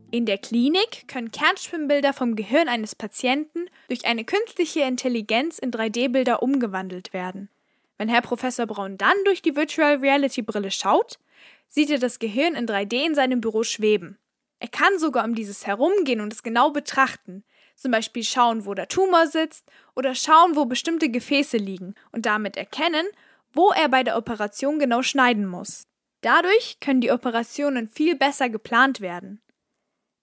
In 0.10 0.26
der 0.26 0.38
Klinik 0.38 1.08
können 1.08 1.32
Kernschwimmbilder 1.32 2.14
vom 2.14 2.36
Gehirn 2.36 2.68
eines 2.68 2.96
Patienten 2.96 3.70
durch 3.90 4.06
eine 4.06 4.24
künstliche 4.24 4.82
Intelligenz 4.82 5.60
in 5.60 5.72
3D-Bilder 5.72 6.42
umgewandelt 6.42 7.14
werden. 7.14 7.50
Wenn 7.98 8.10
Herr 8.10 8.22
Professor 8.22 8.66
Braun 8.66 8.98
dann 8.98 9.16
durch 9.26 9.42
die 9.42 9.56
Virtual 9.56 9.98
Reality 9.98 10.42
Brille 10.42 10.72
schaut, 10.72 11.20
sieht 11.68 11.90
er 11.90 12.00
das 12.00 12.20
Gehirn 12.20 12.56
in 12.56 12.66
3D 12.66 13.06
in 13.06 13.16
seinem 13.16 13.42
Büro 13.42 13.64
schweben. 13.64 14.18
Er 14.60 14.68
kann 14.68 14.98
sogar 14.98 15.26
um 15.26 15.36
dieses 15.36 15.68
herumgehen 15.68 16.22
und 16.22 16.34
es 16.34 16.42
genau 16.42 16.72
betrachten, 16.72 17.44
zum 17.78 17.92
Beispiel 17.92 18.24
schauen, 18.24 18.66
wo 18.66 18.74
der 18.74 18.88
Tumor 18.88 19.28
sitzt 19.28 19.66
oder 19.96 20.16
schauen, 20.16 20.56
wo 20.56 20.66
bestimmte 20.66 21.10
Gefäße 21.10 21.58
liegen 21.58 21.96
und 22.12 22.26
damit 22.26 22.58
erkennen, 22.58 23.06
wo 23.54 23.70
er 23.72 23.88
bei 23.88 24.04
der 24.04 24.18
Operation 24.18 24.80
genau 24.80 25.04
schneiden 25.04 25.46
muss. 25.46 25.84
Dadurch 26.22 26.80
können 26.82 27.02
die 27.02 27.12
Operationen 27.12 27.88
viel 27.88 28.16
besser 28.16 28.50
geplant 28.50 29.00
werden. 29.00 29.42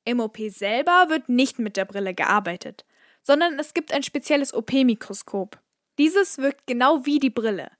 Im 0.04 0.20
OP 0.20 0.36
selber 0.48 1.06
wird 1.08 1.28
nicht 1.28 1.58
mit 1.58 1.76
der 1.76 1.84
Brille 1.84 2.12
gearbeitet, 2.12 2.84
sondern 3.22 3.58
es 3.58 3.72
gibt 3.72 3.92
ein 3.92 4.02
spezielles 4.02 4.52
OP-Mikroskop. 4.52 5.58
Dieses 5.96 6.38
wirkt 6.38 6.66
genau 6.66 7.06
wie 7.06 7.20
die 7.20 7.30
Brille. 7.30 7.70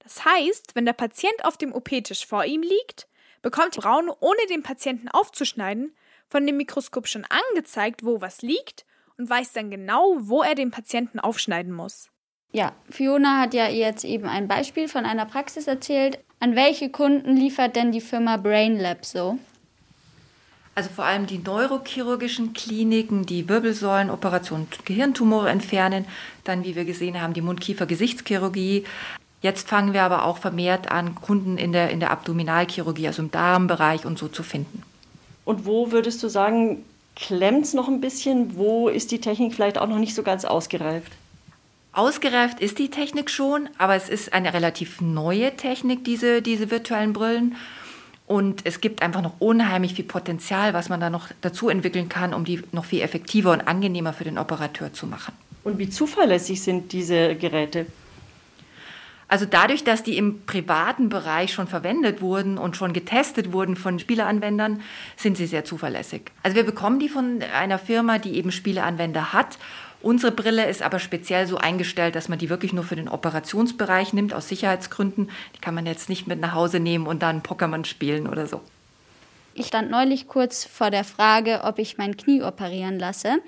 Das 0.00 0.24
heißt, 0.24 0.74
wenn 0.74 0.84
der 0.84 0.92
Patient 0.92 1.44
auf 1.44 1.56
dem 1.56 1.72
OP-Tisch 1.72 2.26
vor 2.26 2.44
ihm 2.44 2.62
liegt, 2.62 3.08
bekommt 3.40 3.76
Braun, 3.76 4.10
ohne 4.20 4.46
den 4.50 4.62
Patienten 4.62 5.08
aufzuschneiden, 5.08 5.96
von 6.28 6.46
dem 6.46 6.58
Mikroskop 6.58 7.08
schon 7.08 7.24
angezeigt, 7.24 8.04
wo 8.04 8.20
was 8.20 8.42
liegt 8.42 8.84
und 9.18 9.30
weiß 9.30 9.52
dann 9.52 9.70
genau, 9.70 10.16
wo 10.20 10.42
er 10.42 10.54
den 10.54 10.70
Patienten 10.70 11.20
aufschneiden 11.20 11.72
muss. 11.72 12.08
Ja, 12.52 12.72
Fiona 12.88 13.40
hat 13.40 13.54
ja 13.54 13.68
jetzt 13.68 14.04
eben 14.04 14.28
ein 14.28 14.46
Beispiel 14.46 14.88
von 14.88 15.04
einer 15.04 15.26
Praxis 15.26 15.66
erzählt. 15.66 16.18
An 16.38 16.54
welche 16.54 16.88
Kunden 16.88 17.36
liefert 17.36 17.74
denn 17.74 17.90
die 17.90 18.00
Firma 18.00 18.36
BrainLab 18.36 19.04
so? 19.04 19.38
Also 20.76 20.90
vor 20.90 21.04
allem 21.04 21.26
die 21.26 21.38
neurochirurgischen 21.38 22.52
Kliniken, 22.52 23.26
die 23.26 23.48
Wirbelsäulenoperationen, 23.48 24.66
Gehirntumore 24.84 25.48
entfernen, 25.48 26.04
dann, 26.42 26.64
wie 26.64 26.74
wir 26.74 26.84
gesehen 26.84 27.20
haben, 27.20 27.32
die 27.32 27.42
Mund-Kiefer-Gesichtschirurgie. 27.42 28.84
Jetzt 29.40 29.68
fangen 29.68 29.92
wir 29.92 30.02
aber 30.02 30.24
auch 30.24 30.38
vermehrt 30.38 30.90
an, 30.90 31.14
Kunden 31.14 31.58
in 31.58 31.72
der, 31.72 31.90
in 31.90 32.00
der 32.00 32.10
Abdominalchirurgie, 32.10 33.06
also 33.06 33.22
im 33.22 33.30
Darmbereich 33.30 34.04
und 34.04 34.18
so 34.18 34.26
zu 34.26 34.42
finden. 34.42 34.82
Und 35.44 35.66
wo 35.66 35.92
würdest 35.92 36.22
du 36.22 36.28
sagen, 36.28 36.84
klemmt 37.16 37.64
es 37.64 37.74
noch 37.74 37.88
ein 37.88 38.00
bisschen? 38.00 38.56
Wo 38.56 38.88
ist 38.88 39.10
die 39.10 39.20
Technik 39.20 39.54
vielleicht 39.54 39.78
auch 39.78 39.88
noch 39.88 39.98
nicht 39.98 40.14
so 40.14 40.22
ganz 40.22 40.44
ausgereift? 40.44 41.12
Ausgereift 41.92 42.60
ist 42.60 42.78
die 42.78 42.90
Technik 42.90 43.30
schon, 43.30 43.68
aber 43.78 43.94
es 43.94 44.08
ist 44.08 44.32
eine 44.32 44.52
relativ 44.52 45.00
neue 45.00 45.56
Technik, 45.56 46.04
diese, 46.04 46.42
diese 46.42 46.70
virtuellen 46.70 47.12
Brillen. 47.12 47.54
Und 48.26 48.62
es 48.64 48.80
gibt 48.80 49.02
einfach 49.02 49.22
noch 49.22 49.34
unheimlich 49.38 49.94
viel 49.94 50.04
Potenzial, 50.04 50.74
was 50.74 50.88
man 50.88 50.98
da 50.98 51.10
noch 51.10 51.28
dazu 51.40 51.68
entwickeln 51.68 52.08
kann, 52.08 52.34
um 52.34 52.44
die 52.44 52.62
noch 52.72 52.86
viel 52.86 53.02
effektiver 53.02 53.52
und 53.52 53.68
angenehmer 53.68 54.12
für 54.12 54.24
den 54.24 54.38
Operateur 54.38 54.92
zu 54.92 55.06
machen. 55.06 55.34
Und 55.62 55.78
wie 55.78 55.88
zuverlässig 55.88 56.62
sind 56.62 56.92
diese 56.92 57.36
Geräte? 57.36 57.86
Also 59.34 59.46
dadurch, 59.46 59.82
dass 59.82 60.04
die 60.04 60.16
im 60.16 60.46
privaten 60.46 61.08
Bereich 61.08 61.52
schon 61.52 61.66
verwendet 61.66 62.22
wurden 62.22 62.56
und 62.56 62.76
schon 62.76 62.92
getestet 62.92 63.52
wurden 63.52 63.74
von 63.74 63.98
Spieleanwendern, 63.98 64.80
sind 65.16 65.36
sie 65.36 65.46
sehr 65.46 65.64
zuverlässig. 65.64 66.30
Also 66.44 66.54
wir 66.54 66.62
bekommen 66.62 67.00
die 67.00 67.08
von 67.08 67.40
einer 67.52 67.80
Firma, 67.80 68.18
die 68.18 68.36
eben 68.36 68.52
Spieleanwender 68.52 69.32
hat. 69.32 69.58
Unsere 70.02 70.30
Brille 70.30 70.68
ist 70.70 70.82
aber 70.82 71.00
speziell 71.00 71.48
so 71.48 71.56
eingestellt, 71.56 72.14
dass 72.14 72.28
man 72.28 72.38
die 72.38 72.48
wirklich 72.48 72.72
nur 72.72 72.84
für 72.84 72.94
den 72.94 73.08
Operationsbereich 73.08 74.12
nimmt, 74.12 74.32
aus 74.32 74.48
Sicherheitsgründen. 74.48 75.28
Die 75.56 75.60
kann 75.60 75.74
man 75.74 75.86
jetzt 75.86 76.08
nicht 76.08 76.28
mit 76.28 76.38
nach 76.38 76.54
Hause 76.54 76.78
nehmen 76.78 77.08
und 77.08 77.20
dann 77.24 77.42
Pokémon 77.42 77.84
spielen 77.86 78.28
oder 78.28 78.46
so. 78.46 78.60
Ich 79.54 79.66
stand 79.66 79.90
neulich 79.90 80.28
kurz 80.28 80.64
vor 80.64 80.92
der 80.92 81.02
Frage, 81.02 81.62
ob 81.64 81.80
ich 81.80 81.98
mein 81.98 82.16
Knie 82.16 82.44
operieren 82.44 83.00
lasse 83.00 83.38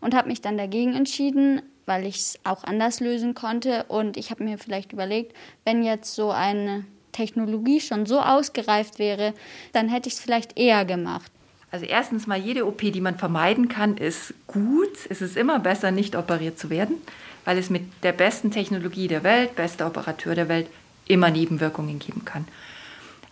und 0.00 0.16
habe 0.16 0.30
mich 0.30 0.40
dann 0.40 0.58
dagegen 0.58 0.96
entschieden, 0.96 1.62
weil 1.88 2.06
ich 2.06 2.16
es 2.16 2.38
auch 2.44 2.62
anders 2.64 3.00
lösen 3.00 3.34
konnte. 3.34 3.84
Und 3.88 4.16
ich 4.16 4.30
habe 4.30 4.44
mir 4.44 4.58
vielleicht 4.58 4.92
überlegt, 4.92 5.34
wenn 5.64 5.82
jetzt 5.82 6.14
so 6.14 6.30
eine 6.30 6.84
Technologie 7.12 7.80
schon 7.80 8.06
so 8.06 8.20
ausgereift 8.20 8.98
wäre, 8.98 9.34
dann 9.72 9.88
hätte 9.88 10.08
ich 10.08 10.14
es 10.14 10.20
vielleicht 10.20 10.56
eher 10.58 10.84
gemacht. 10.84 11.32
Also 11.70 11.86
erstens 11.86 12.26
mal, 12.26 12.38
jede 12.38 12.66
OP, 12.66 12.80
die 12.80 13.00
man 13.00 13.16
vermeiden 13.16 13.68
kann, 13.68 13.96
ist 13.96 14.34
gut. 14.46 14.92
Es 15.08 15.20
ist 15.20 15.36
immer 15.36 15.58
besser, 15.58 15.90
nicht 15.90 16.14
operiert 16.14 16.58
zu 16.58 16.70
werden, 16.70 16.96
weil 17.44 17.58
es 17.58 17.70
mit 17.70 17.82
der 18.02 18.12
besten 18.12 18.50
Technologie 18.50 19.08
der 19.08 19.24
Welt, 19.24 19.56
bester 19.56 19.86
Operateur 19.86 20.34
der 20.34 20.48
Welt, 20.48 20.68
immer 21.06 21.30
Nebenwirkungen 21.30 21.98
geben 21.98 22.24
kann. 22.24 22.46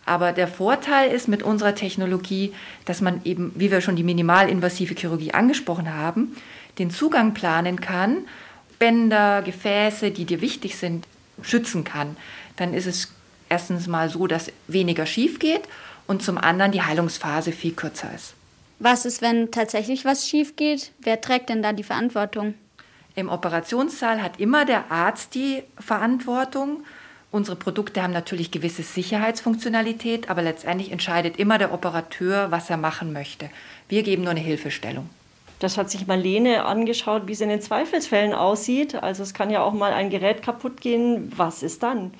Aber 0.06 0.32
der 0.32 0.48
Vorteil 0.48 1.10
ist 1.10 1.28
mit 1.28 1.42
unserer 1.42 1.74
Technologie, 1.74 2.54
dass 2.84 3.00
man 3.00 3.20
eben, 3.24 3.52
wie 3.56 3.70
wir 3.70 3.80
schon 3.80 3.96
die 3.96 4.04
minimalinvasive 4.04 4.94
Chirurgie 4.94 5.34
angesprochen 5.34 5.92
haben, 5.92 6.36
den 6.78 6.90
Zugang 6.90 7.34
planen 7.34 7.80
kann 7.80 8.18
Bänder, 8.78 9.42
Gefäße, 9.42 10.10
die 10.10 10.24
dir 10.24 10.40
wichtig 10.40 10.76
sind, 10.76 11.06
schützen 11.42 11.84
kann, 11.84 12.16
dann 12.56 12.74
ist 12.74 12.86
es 12.86 13.12
erstens 13.48 13.86
mal 13.86 14.08
so, 14.08 14.26
dass 14.26 14.52
weniger 14.68 15.06
schief 15.06 15.38
geht 15.38 15.62
und 16.06 16.22
zum 16.22 16.38
anderen 16.38 16.72
die 16.72 16.82
Heilungsphase 16.82 17.52
viel 17.52 17.72
kürzer 17.72 18.12
ist. 18.14 18.34
Was 18.78 19.06
ist, 19.06 19.22
wenn 19.22 19.50
tatsächlich 19.50 20.04
was 20.04 20.28
schief 20.28 20.56
geht? 20.56 20.92
Wer 20.98 21.20
trägt 21.20 21.48
denn 21.48 21.62
da 21.62 21.72
die 21.72 21.82
Verantwortung? 21.82 22.54
Im 23.14 23.30
Operationssaal 23.30 24.22
hat 24.22 24.38
immer 24.38 24.66
der 24.66 24.90
Arzt 24.90 25.34
die 25.34 25.62
Verantwortung. 25.78 26.84
Unsere 27.30 27.56
Produkte 27.56 28.02
haben 28.02 28.12
natürlich 28.12 28.50
gewisse 28.50 28.82
Sicherheitsfunktionalität, 28.82 30.28
aber 30.28 30.42
letztendlich 30.42 30.92
entscheidet 30.92 31.38
immer 31.38 31.56
der 31.56 31.72
Operateur, 31.72 32.50
was 32.50 32.68
er 32.68 32.76
machen 32.76 33.14
möchte. 33.14 33.48
Wir 33.88 34.02
geben 34.02 34.22
nur 34.22 34.32
eine 34.32 34.40
Hilfestellung. 34.40 35.08
Das 35.58 35.78
hat 35.78 35.90
sich 35.90 36.06
Marlene 36.06 36.66
angeschaut, 36.66 37.22
wie 37.26 37.32
es 37.32 37.40
in 37.40 37.48
den 37.48 37.62
Zweifelsfällen 37.62 38.34
aussieht. 38.34 38.94
Also 38.94 39.22
es 39.22 39.32
kann 39.32 39.50
ja 39.50 39.62
auch 39.62 39.72
mal 39.72 39.92
ein 39.92 40.10
Gerät 40.10 40.42
kaputt 40.42 40.80
gehen. 40.80 41.32
Was 41.36 41.62
ist 41.62 41.82
dann? 41.82 42.12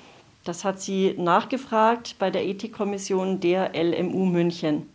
Das 0.43 0.63
hat 0.63 0.81
sie 0.81 1.13
nachgefragt 1.17 2.15
bei 2.19 2.31
der 2.31 2.45
Ethikkommission 2.45 3.39
der 3.39 3.71
LMU 3.75 4.25
München. 4.25 4.89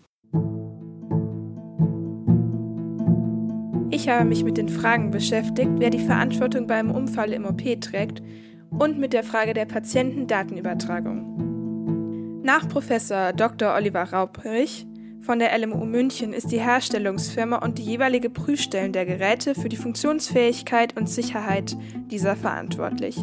Ich 3.90 4.08
habe 4.08 4.24
mich 4.24 4.42
mit 4.42 4.56
den 4.56 4.70
Fragen 4.70 5.10
beschäftigt, 5.10 5.70
wer 5.76 5.90
die 5.90 5.98
Verantwortung 5.98 6.66
beim 6.66 6.90
Unfall 6.90 7.32
im 7.32 7.44
OP 7.44 7.62
trägt 7.80 8.22
und 8.70 8.98
mit 8.98 9.12
der 9.12 9.22
Frage 9.22 9.52
der 9.52 9.66
Patientendatenübertragung. 9.66 12.40
Nach 12.42 12.66
Professor 12.68 13.34
Dr. 13.34 13.74
Oliver 13.74 14.04
Raubrich 14.04 14.86
von 15.22 15.38
der 15.38 15.56
LMU 15.56 15.84
München 15.84 16.32
ist 16.32 16.50
die 16.50 16.60
Herstellungsfirma 16.60 17.58
und 17.58 17.78
die 17.78 17.84
jeweilige 17.84 18.28
Prüfstellen 18.28 18.92
der 18.92 19.06
Geräte 19.06 19.54
für 19.54 19.68
die 19.68 19.76
Funktionsfähigkeit 19.76 20.96
und 20.96 21.08
Sicherheit 21.08 21.76
dieser 22.10 22.34
verantwortlich. 22.34 23.16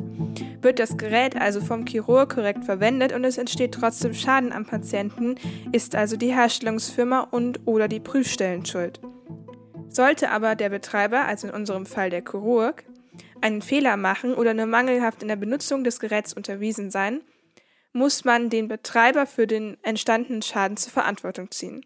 Wird 0.62 0.80
das 0.80 0.98
Gerät 0.98 1.36
also 1.36 1.60
vom 1.60 1.86
Chirurg 1.86 2.34
korrekt 2.34 2.64
verwendet 2.64 3.12
und 3.12 3.26
es 3.26 3.38
entsteht 3.38 3.74
trotzdem 3.74 4.14
Schaden 4.14 4.54
am 4.54 4.66
Patienten, 4.66 5.36
ist 5.74 5.96
also 5.96 6.16
die 6.16 6.34
Herstellungsfirma 6.34 7.28
und 7.32 7.60
oder 7.66 7.88
die 7.88 8.00
Prüfstellen 8.00 8.66
schuld. 8.66 9.02
Sollte 9.90 10.30
aber 10.32 10.56
der 10.56 10.70
Betreiber, 10.70 11.26
also 11.26 11.48
in 11.48 11.54
unserem 11.54 11.86
Fall 11.86 12.10
der 12.10 12.24
Chirurg, 12.24 12.86
einen 13.42 13.62
Fehler 13.62 13.98
machen 13.98 14.34
oder 14.34 14.54
nur 14.54 14.68
mangelhaft 14.68 15.22
in 15.22 15.28
der 15.28 15.36
Benutzung 15.36 15.84
des 15.84 16.00
Geräts 16.00 16.34
unterwiesen 16.34 16.92
sein, 16.92 17.22
muss 17.92 18.24
man 18.24 18.50
den 18.50 18.68
Betreiber 18.68 19.26
für 19.26 19.48
den 19.48 19.78
entstandenen 19.84 20.42
Schaden 20.42 20.78
zur 20.78 20.92
Verantwortung 20.92 21.52
ziehen. 21.52 21.86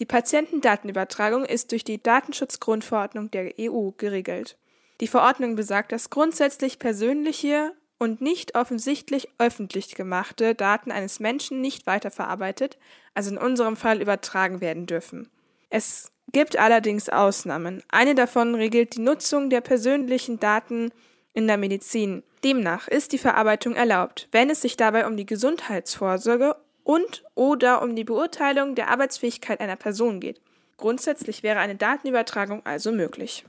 Die 0.00 0.06
Patientendatenübertragung 0.06 1.44
ist 1.44 1.70
durch 1.70 1.84
die 1.84 2.02
Datenschutzgrundverordnung 2.02 3.30
der 3.30 3.54
EU 3.60 3.90
geregelt. 3.96 4.56
Die 5.00 5.06
Verordnung 5.06 5.54
besagt, 5.54 5.92
dass 5.92 6.10
grundsätzlich 6.10 6.78
persönliche 6.78 7.72
und 7.98 8.20
nicht 8.20 8.56
offensichtlich 8.56 9.28
öffentlich 9.38 9.94
gemachte 9.94 10.54
Daten 10.54 10.90
eines 10.90 11.20
Menschen 11.20 11.60
nicht 11.60 11.86
weiterverarbeitet, 11.86 12.78
also 13.14 13.30
in 13.30 13.38
unserem 13.38 13.76
Fall 13.76 14.02
übertragen 14.02 14.60
werden 14.60 14.86
dürfen. 14.86 15.28
Es 15.70 16.10
gibt 16.32 16.58
allerdings 16.58 17.08
Ausnahmen. 17.08 17.82
Eine 17.88 18.14
davon 18.14 18.54
regelt 18.54 18.96
die 18.96 19.00
Nutzung 19.00 19.50
der 19.50 19.60
persönlichen 19.60 20.40
Daten 20.40 20.90
in 21.32 21.46
der 21.46 21.56
Medizin. 21.56 22.22
Demnach 22.42 22.88
ist 22.88 23.12
die 23.12 23.18
Verarbeitung 23.18 23.74
erlaubt, 23.74 24.28
wenn 24.32 24.50
es 24.50 24.60
sich 24.60 24.76
dabei 24.76 25.06
um 25.06 25.16
die 25.16 25.26
Gesundheitsvorsorge 25.26 26.56
und 26.84 27.24
oder 27.34 27.82
um 27.82 27.96
die 27.96 28.04
Beurteilung 28.04 28.74
der 28.74 28.90
Arbeitsfähigkeit 28.90 29.60
einer 29.60 29.76
Person 29.76 30.20
geht. 30.20 30.40
Grundsätzlich 30.76 31.42
wäre 31.42 31.58
eine 31.58 31.74
Datenübertragung 31.74 32.64
also 32.64 32.92
möglich. 32.92 33.44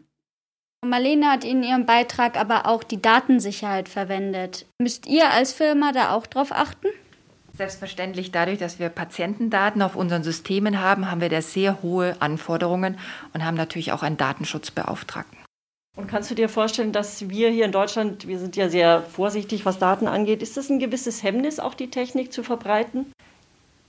Marlene 0.83 1.27
hat 1.27 1.43
in 1.43 1.63
ihrem 1.63 1.85
Beitrag 1.85 2.37
aber 2.37 2.65
auch 2.67 2.83
die 2.83 3.01
Datensicherheit 3.01 3.89
verwendet. 3.89 4.65
Müsst 4.79 5.07
ihr 5.07 5.31
als 5.31 5.51
Firma 5.51 5.91
da 5.91 6.11
auch 6.11 6.27
drauf 6.27 6.51
achten? 6.51 6.87
Selbstverständlich, 7.53 8.31
dadurch, 8.31 8.59
dass 8.59 8.79
wir 8.79 8.89
Patientendaten 8.89 9.81
auf 9.81 9.95
unseren 9.95 10.23
Systemen 10.23 10.81
haben, 10.81 11.09
haben 11.09 11.21
wir 11.21 11.29
da 11.29 11.41
sehr 11.41 11.81
hohe 11.81 12.15
Anforderungen 12.19 12.99
und 13.33 13.45
haben 13.45 13.55
natürlich 13.55 13.93
auch 13.93 14.03
einen 14.03 14.17
Datenschutzbeauftragten. 14.17 15.44
Und 15.95 16.07
kannst 16.07 16.29
du 16.29 16.35
dir 16.35 16.49
vorstellen, 16.49 16.91
dass 16.91 17.29
wir 17.29 17.49
hier 17.49 17.65
in 17.65 17.71
Deutschland, 17.71 18.27
wir 18.27 18.37
sind 18.37 18.55
ja 18.55 18.69
sehr 18.69 19.01
vorsichtig, 19.01 19.65
was 19.65 19.79
Daten 19.79 20.07
angeht, 20.07 20.41
ist 20.41 20.57
das 20.57 20.69
ein 20.69 20.79
gewisses 20.79 21.23
Hemmnis, 21.23 21.59
auch 21.59 21.73
die 21.73 21.89
Technik 21.89 22.33
zu 22.33 22.43
verbreiten? 22.43 23.11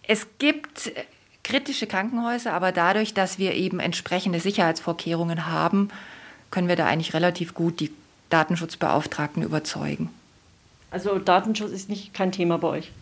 Es 0.05 0.27
gibt 0.39 0.93
kritische 1.43 1.87
Krankenhäuser, 1.87 2.53
aber 2.53 2.71
dadurch, 2.71 3.13
dass 3.13 3.39
wir 3.39 3.55
eben 3.55 3.81
entsprechende 3.81 4.39
Sicherheitsvorkehrungen 4.39 5.47
haben, 5.47 5.89
können 6.51 6.69
wir 6.69 6.77
da 6.77 6.87
eigentlich 6.87 7.15
relativ 7.15 7.55
gut 7.55 7.81
die 7.81 7.93
Datenschutzbeauftragten 8.31 9.43
überzeugen. 9.43 10.11
Also 10.91 11.19
Datenschutz 11.19 11.73
ist 11.73 11.89
nicht 11.89 12.15
kein 12.15 12.31
Thema 12.31 12.59
bei 12.59 12.69
euch. 12.69 12.93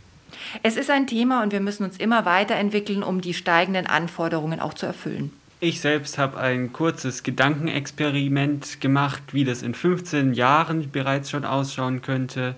Es 0.63 0.77
ist 0.77 0.91
ein 0.91 1.07
Thema 1.07 1.43
und 1.43 1.53
wir 1.53 1.61
müssen 1.61 1.85
uns 1.85 1.97
immer 1.99 2.25
weiterentwickeln, 2.25 3.03
um 3.03 3.21
die 3.21 3.35
steigenden 3.35 3.87
Anforderungen 3.87 4.61
auch 4.61 4.75
zu 4.75 4.87
erfüllen. 4.87 5.31
Ich 5.65 5.81
selbst 5.81 6.19
habe 6.19 6.37
ein 6.37 6.75
kurzes 6.75 7.23
Gedankenexperiment 7.23 8.83
gemacht, 8.83 9.23
wie 9.33 9.45
das 9.45 9.63
in 9.63 9.73
15 9.73 10.35
Jahren 10.35 10.91
bereits 10.91 11.31
schon 11.31 11.47
ausschauen 11.47 12.03
könnte 12.03 12.55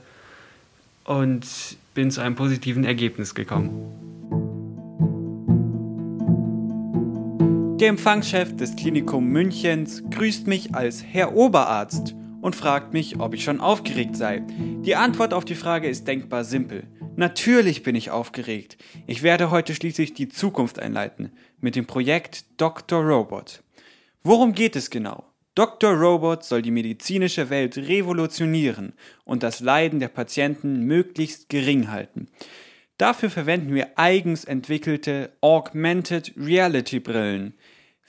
und 1.04 1.46
bin 1.94 2.10
zu 2.10 2.20
einem 2.20 2.34
positiven 2.34 2.82
Ergebnis 2.82 3.36
gekommen. 3.36 3.70
Der 7.78 7.90
Empfangschef 7.90 8.56
des 8.56 8.74
Klinikum 8.74 9.28
Münchens 9.28 10.02
grüßt 10.10 10.48
mich 10.48 10.74
als 10.74 11.04
Herr 11.04 11.36
Oberarzt 11.36 12.16
und 12.40 12.56
fragt 12.56 12.92
mich, 12.92 13.20
ob 13.20 13.34
ich 13.34 13.44
schon 13.44 13.60
aufgeregt 13.60 14.16
sei. 14.16 14.42
Die 14.84 14.96
Antwort 14.96 15.32
auf 15.32 15.44
die 15.44 15.54
Frage 15.54 15.86
ist 15.88 16.08
denkbar 16.08 16.42
simpel. 16.42 16.82
Natürlich 17.16 17.82
bin 17.82 17.96
ich 17.96 18.10
aufgeregt. 18.10 18.76
Ich 19.06 19.22
werde 19.22 19.50
heute 19.50 19.74
schließlich 19.74 20.12
die 20.12 20.28
Zukunft 20.28 20.78
einleiten 20.78 21.32
mit 21.60 21.74
dem 21.74 21.86
Projekt 21.86 22.44
Dr. 22.60 23.02
Robot. 23.02 23.62
Worum 24.22 24.52
geht 24.52 24.76
es 24.76 24.90
genau? 24.90 25.24
Dr. 25.54 25.94
Robot 25.94 26.44
soll 26.44 26.60
die 26.60 26.70
medizinische 26.70 27.48
Welt 27.48 27.78
revolutionieren 27.78 28.92
und 29.24 29.42
das 29.42 29.60
Leiden 29.60 29.98
der 29.98 30.08
Patienten 30.08 30.80
möglichst 30.80 31.48
gering 31.48 31.90
halten. 31.90 32.28
Dafür 32.98 33.30
verwenden 33.30 33.74
wir 33.74 33.98
eigens 33.98 34.44
entwickelte 34.44 35.32
Augmented 35.40 36.34
Reality 36.36 37.00
Brillen. 37.00 37.54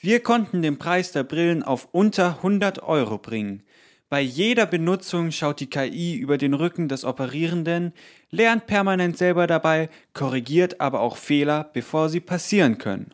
Wir 0.02 0.20
konnten 0.20 0.62
den 0.62 0.78
Preis 0.78 1.14
der 1.14 1.24
Brillen 1.24 1.64
auf 1.64 1.88
unter 1.94 2.38
100 2.38 2.84
Euro 2.84 3.18
bringen. 3.18 3.64
Bei 4.10 4.22
jeder 4.22 4.66
Benutzung 4.66 5.32
schaut 5.32 5.60
die 5.60 5.70
KI 5.70 6.16
über 6.16 6.38
den 6.38 6.54
Rücken 6.54 6.88
des 6.88 7.04
Operierenden, 7.04 7.92
lernt 8.30 8.66
permanent 8.66 9.18
selber 9.18 9.48
dabei, 9.48 9.90
korrigiert 10.14 10.80
aber 10.80 11.02
auch 11.02 11.18
Fehler, 11.18 11.70
bevor 11.74 12.08
sie 12.08 12.22
passieren 12.22 12.78
können. 12.78 13.14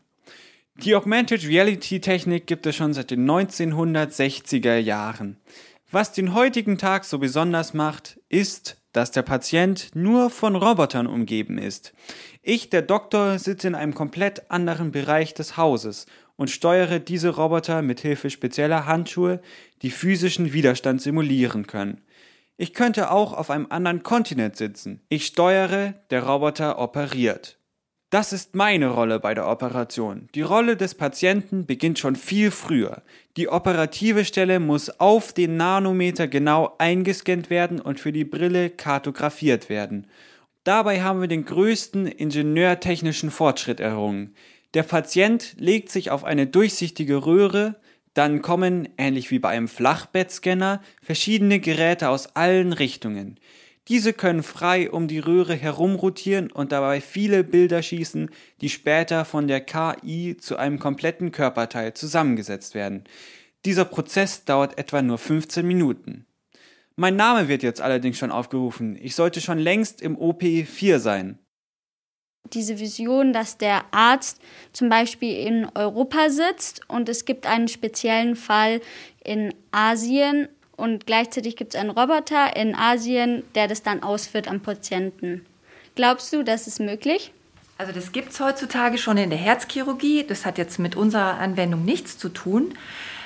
Die 0.76 0.96
Augmented 0.96 1.48
Reality 1.48 2.00
Technik 2.00 2.46
gibt 2.46 2.68
es 2.68 2.76
schon 2.76 2.94
seit 2.94 3.10
den 3.10 3.28
1960er 3.28 4.78
Jahren. 4.78 5.38
Was 5.90 6.12
den 6.12 6.36
heutigen 6.36 6.78
Tag 6.78 7.06
so 7.06 7.18
besonders 7.18 7.74
macht, 7.74 8.20
ist, 8.30 8.78
dass 8.92 9.10
der 9.10 9.24
Patient 9.24 9.90
nur 9.96 10.30
von 10.30 10.56
Robotern 10.56 11.08
umgeben 11.08 11.58
ist. 11.58 11.94
Ich, 12.44 12.70
der 12.70 12.84
Doktor, 12.84 13.40
sitze 13.40 13.68
in 13.68 13.76
einem 13.76 13.96
komplett 13.96 14.52
anderen 14.52 14.92
Bereich 14.92 15.34
des 15.34 15.58
Hauses 15.58 16.06
und 16.36 16.50
steuere 16.50 17.00
diese 17.00 17.30
Roboter 17.30 17.82
mit 17.82 18.00
Hilfe 18.00 18.30
spezieller 18.30 18.86
Handschuhe, 18.86 19.42
die 19.82 19.92
physischen 19.92 20.54
Widerstand 20.54 21.02
simulieren 21.02 21.68
können. 21.68 22.02
Ich 22.58 22.74
könnte 22.74 23.12
auch 23.12 23.34
auf 23.34 23.50
einem 23.50 23.68
anderen 23.70 24.04
Kontinent 24.04 24.56
sitzen. 24.56 25.02
Ich 25.10 25.26
steuere, 25.26 25.96
der 26.12 26.24
Roboter 26.24 26.80
operiert. 26.80 27.58
Das 28.14 28.32
ist 28.32 28.54
meine 28.54 28.90
Rolle 28.90 29.20
bei 29.20 29.34
der 29.34 29.48
Operation. 29.48 30.30
Die 30.36 30.44
Rolle 30.44 30.78
des 30.78 30.94
Patienten 30.94 31.66
beginnt 31.66 31.98
schon 31.98 32.16
viel 32.16 32.52
früher. 32.52 33.02
Die 33.38 33.50
operative 33.50 34.24
Stelle 34.24 34.60
muss 34.60 34.92
auf 35.00 35.34
den 35.34 35.58
Nanometer 35.58 36.28
genau 36.28 36.76
eingescannt 36.78 37.50
werden 37.50 37.82
und 37.82 38.00
für 38.00 38.12
die 38.12 38.24
Brille 38.24 38.70
kartografiert 38.70 39.68
werden. 39.68 40.06
Dabei 40.64 41.02
haben 41.02 41.22
wir 41.22 41.28
den 41.28 41.44
größten 41.44 42.06
ingenieurtechnischen 42.06 43.32
Fortschritt 43.32 43.80
errungen. 43.80 44.36
Der 44.74 44.84
Patient 44.84 45.56
legt 45.58 45.90
sich 45.90 46.10
auf 46.10 46.24
eine 46.24 46.48
durchsichtige 46.48 47.26
Röhre, 47.26 47.76
dann 48.14 48.42
kommen, 48.42 48.90
ähnlich 48.98 49.32
wie 49.32 49.40
bei 49.40 49.50
einem 49.50 49.68
Flachbettscanner, 49.68 50.82
verschiedene 51.02 51.60
Geräte 51.60 52.10
aus 52.10 52.36
allen 52.36 52.74
Richtungen. 52.74 53.40
Diese 53.90 54.14
können 54.14 54.44
frei 54.44 54.90
um 54.90 55.08
die 55.08 55.20
Röhre 55.20 55.56
herumrotieren 55.56 56.52
und 56.52 56.72
dabei 56.72 57.02
viele 57.02 57.44
Bilder 57.44 57.82
schießen, 57.82 58.30
die 58.62 58.70
später 58.70 59.26
von 59.26 59.48
der 59.48 59.62
KI 59.62 60.38
zu 60.38 60.56
einem 60.56 60.80
kompletten 60.80 61.32
Körperteil 61.32 61.94
zusammengesetzt 61.94 62.76
werden. 62.76 63.04
Dieser 63.66 63.86
Prozess 63.86 64.46
dauert 64.46 64.78
etwa 64.78 65.02
nur 65.02 65.18
15 65.18 65.68
Minuten. 65.68 66.26
Mein 66.96 67.16
Name 67.16 67.48
wird 67.48 67.64
jetzt 67.64 67.82
allerdings 67.82 68.20
schon 68.20 68.32
aufgerufen. 68.32 68.98
Ich 69.02 69.16
sollte 69.16 69.42
schon 69.42 69.60
längst 69.60 70.02
im 70.02 70.18
OP4 70.18 71.00
sein. 71.00 71.40
Diese 72.52 72.80
Vision, 72.80 73.34
dass 73.34 73.58
der 73.58 73.86
Arzt 73.92 74.42
zum 74.74 74.90
Beispiel 74.90 75.48
in 75.48 75.68
Europa 75.76 76.30
sitzt 76.30 76.82
und 76.88 77.08
es 77.10 77.26
gibt 77.26 77.48
einen 77.48 77.68
speziellen 77.68 78.36
Fall 78.36 78.82
in 79.24 79.54
Asien 79.72 80.50
und 80.76 81.06
gleichzeitig 81.06 81.56
gibt 81.56 81.74
es 81.74 81.80
einen 81.80 81.90
Roboter 81.90 82.56
in 82.56 82.76
Asien, 82.76 83.44
der 83.56 83.68
das 83.68 83.84
dann 83.84 84.04
ausführt 84.04 84.48
am 84.48 84.60
Patienten. 84.60 85.46
Glaubst 85.96 86.34
du, 86.34 86.44
das 86.44 86.68
ist 86.68 86.80
möglich? 86.80 87.32
Also 87.78 87.92
das 87.92 88.12
gibt 88.12 88.32
es 88.32 88.40
heutzutage 88.40 88.98
schon 88.98 89.18
in 89.18 89.30
der 89.30 89.40
Herzchirurgie. 89.40 90.26
Das 90.28 90.46
hat 90.46 90.58
jetzt 90.58 90.80
mit 90.80 90.96
unserer 90.96 91.40
Anwendung 91.40 91.86
nichts 91.86 92.18
zu 92.18 92.30
tun. 92.30 92.78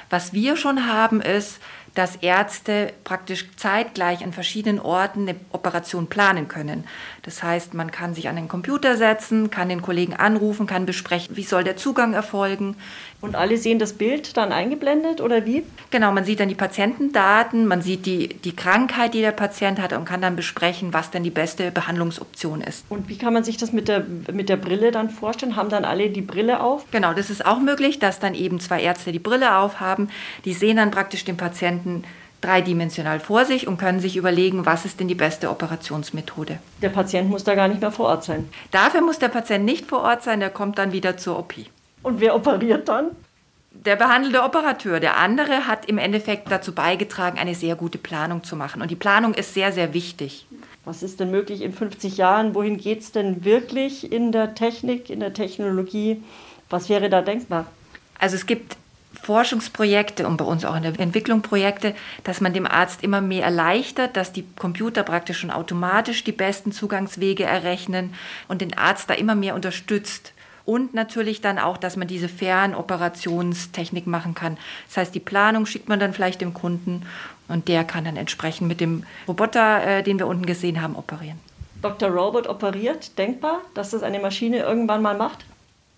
Was 0.10 0.34
wir 0.34 0.56
schon 0.56 0.88
haben, 0.88 1.22
ist, 1.22 1.60
dass 1.98 2.16
Ärzte 2.18 2.94
praktisch 3.04 3.48
zeitgleich 3.56 4.24
an 4.24 4.32
verschiedenen 4.32 4.80
Orten 4.80 5.28
eine 5.28 5.36
Operation 5.52 6.06
planen 6.06 6.48
können. 6.48 6.84
Das 7.24 7.42
heißt, 7.42 7.74
man 7.74 7.90
kann 7.90 8.14
sich 8.14 8.30
an 8.30 8.36
den 8.36 8.48
Computer 8.48 8.98
setzen, 8.98 9.50
kann 9.50 9.68
den 9.68 9.82
Kollegen 9.82 10.14
anrufen, 10.14 10.68
kann 10.68 10.86
besprechen, 10.86 11.36
wie 11.36 11.44
soll 11.44 11.64
der 11.64 11.76
Zugang 11.76 12.14
erfolgen. 12.14 12.76
Und 13.20 13.36
alle 13.36 13.58
sehen 13.58 13.80
das 13.80 13.94
Bild 13.94 14.38
dann 14.38 14.52
eingeblendet 14.52 15.22
oder 15.22 15.44
wie? 15.44 15.64
Genau, 15.90 16.12
man 16.12 16.24
sieht 16.24 16.40
dann 16.40 16.50
die 16.50 16.56
Patientendaten, 16.56 17.66
man 17.66 17.82
sieht 17.82 18.06
die, 18.06 18.28
die 18.28 18.56
Krankheit, 18.56 19.16
die 19.16 19.22
der 19.22 19.32
Patient 19.32 19.82
hat 19.82 19.94
und 19.94 20.06
kann 20.06 20.22
dann 20.22 20.36
besprechen, 20.36 20.94
was 20.94 21.10
denn 21.10 21.24
die 21.24 21.32
beste 21.32 21.72
Behandlungsoption 21.72 22.62
ist. 22.62 22.86
Und 22.90 23.10
wie 23.10 23.18
kann 23.18 23.34
man 23.34 23.44
sich 23.44 23.58
das 23.58 23.74
mit 23.74 23.88
der, 23.88 24.06
mit 24.32 24.50
der 24.50 24.58
Brille 24.58 24.92
dann 24.92 25.10
vorstellen? 25.10 25.56
Haben 25.56 25.70
dann 25.70 25.84
alle 25.84 26.12
die 26.12 26.22
Brille 26.22 26.60
auf? 26.60 26.86
Genau, 26.92 27.16
das 27.16 27.32
ist 27.32 27.44
auch 27.44 27.60
möglich, 27.60 27.98
dass 27.98 28.20
dann 28.20 28.36
eben 28.36 28.60
zwei 28.60 28.82
Ärzte 28.82 29.12
die 29.12 29.18
Brille 29.18 29.58
aufhaben. 29.58 30.10
Die 30.46 30.54
sehen 30.54 30.78
dann 30.78 30.92
praktisch 30.92 31.26
den 31.26 31.38
Patienten 31.38 31.87
dreidimensional 32.42 33.20
vor 33.20 33.46
sich 33.46 33.68
und 33.68 33.78
können 33.78 34.00
sich 34.00 34.16
überlegen, 34.16 34.66
was 34.66 34.86
ist 34.86 35.00
denn 35.00 35.08
die 35.08 35.16
beste 35.16 35.50
Operationsmethode. 35.50 36.60
Der 36.82 36.90
Patient 36.90 37.30
muss 37.30 37.44
da 37.44 37.56
gar 37.56 37.68
nicht 37.68 37.82
mehr 37.82 37.92
vor 37.92 38.08
Ort 38.08 38.24
sein. 38.24 38.48
Dafür 38.72 39.02
muss 39.02 39.20
der 39.20 39.30
Patient 39.30 39.66
nicht 39.66 39.86
vor 39.86 40.02
Ort 40.02 40.24
sein, 40.24 40.40
der 40.40 40.50
kommt 40.50 40.78
dann 40.78 40.92
wieder 40.92 41.18
zur 41.18 41.40
OP. 41.40 41.54
Und 42.04 42.20
wer 42.20 42.36
operiert 42.36 42.88
dann? 42.88 43.08
Der 43.72 43.96
behandelte 43.96 44.44
Operateur. 44.44 45.00
Der 45.00 45.18
andere 45.18 45.68
hat 45.68 45.86
im 45.86 45.98
Endeffekt 45.98 46.52
dazu 46.52 46.74
beigetragen, 46.74 47.38
eine 47.38 47.54
sehr 47.54 47.76
gute 47.76 47.98
Planung 47.98 48.44
zu 48.44 48.56
machen. 48.56 48.82
Und 48.82 48.90
die 48.92 48.96
Planung 48.96 49.34
ist 49.34 49.54
sehr, 49.54 49.72
sehr 49.72 49.94
wichtig. 49.94 50.48
Was 50.86 51.04
ist 51.04 51.20
denn 51.20 51.32
möglich 51.32 51.62
in 51.62 51.74
50 51.74 52.18
Jahren? 52.18 52.56
Wohin 52.56 52.78
geht 52.78 53.02
es 53.02 53.12
denn 53.12 53.44
wirklich 53.44 54.12
in 54.12 54.32
der 54.32 54.56
Technik, 54.56 55.10
in 55.10 55.20
der 55.20 55.34
Technologie? 55.34 56.24
Was 56.70 56.90
wäre 56.90 57.10
da 57.10 57.22
denkbar? 57.22 57.66
Also 58.20 58.36
es 58.36 58.46
gibt 58.46 58.78
Forschungsprojekte 59.28 60.26
und 60.26 60.38
bei 60.38 60.46
uns 60.46 60.64
auch 60.64 60.78
in 60.78 60.84
der 60.84 60.98
Entwicklung 61.02 61.42
Projekte, 61.42 61.94
dass 62.24 62.40
man 62.40 62.54
dem 62.54 62.66
Arzt 62.66 63.04
immer 63.04 63.20
mehr 63.20 63.44
erleichtert, 63.44 64.16
dass 64.16 64.32
die 64.32 64.46
Computer 64.58 65.04
praktisch 65.04 65.40
schon 65.40 65.52
automatisch 65.52 66.24
die 66.24 66.32
besten 66.32 66.72
Zugangswege 66.72 67.44
errechnen 67.44 68.14
und 68.48 68.62
den 68.62 68.78
Arzt 68.78 69.10
da 69.10 69.16
immer 69.16 69.36
mehr 69.36 69.54
unterstützt. 69.54 70.32
Und 70.64 70.94
natürlich 70.94 71.42
dann 71.42 71.60
auch, 71.60 71.76
dass 71.76 71.98
man 71.98 72.08
diese 72.08 72.30
Fernoperationstechnik 72.30 74.08
machen 74.08 74.34
kann. 74.34 74.58
Das 74.88 74.96
heißt, 74.96 75.16
die 75.16 75.20
Planung 75.20 75.66
schickt 75.66 75.90
man 75.90 76.00
dann 76.00 76.14
vielleicht 76.14 76.40
dem 76.40 76.54
Kunden 76.54 77.06
und 77.50 77.68
der 77.68 77.84
kann 77.84 78.06
dann 78.06 78.16
entsprechend 78.16 78.70
mit 78.70 78.80
dem 78.80 79.04
Roboter, 79.28 79.86
äh, 79.86 80.04
den 80.04 80.20
wir 80.20 80.28
unten 80.28 80.46
gesehen 80.46 80.82
haben, 80.82 80.96
operieren. 80.96 81.40
Dr. 81.82 82.10
Robot 82.10 82.48
operiert, 82.48 83.18
denkbar, 83.18 83.60
dass 83.74 83.90
das 83.90 84.04
eine 84.04 84.20
Maschine 84.20 84.60
irgendwann 84.60 85.02
mal 85.02 85.18
macht? 85.18 85.44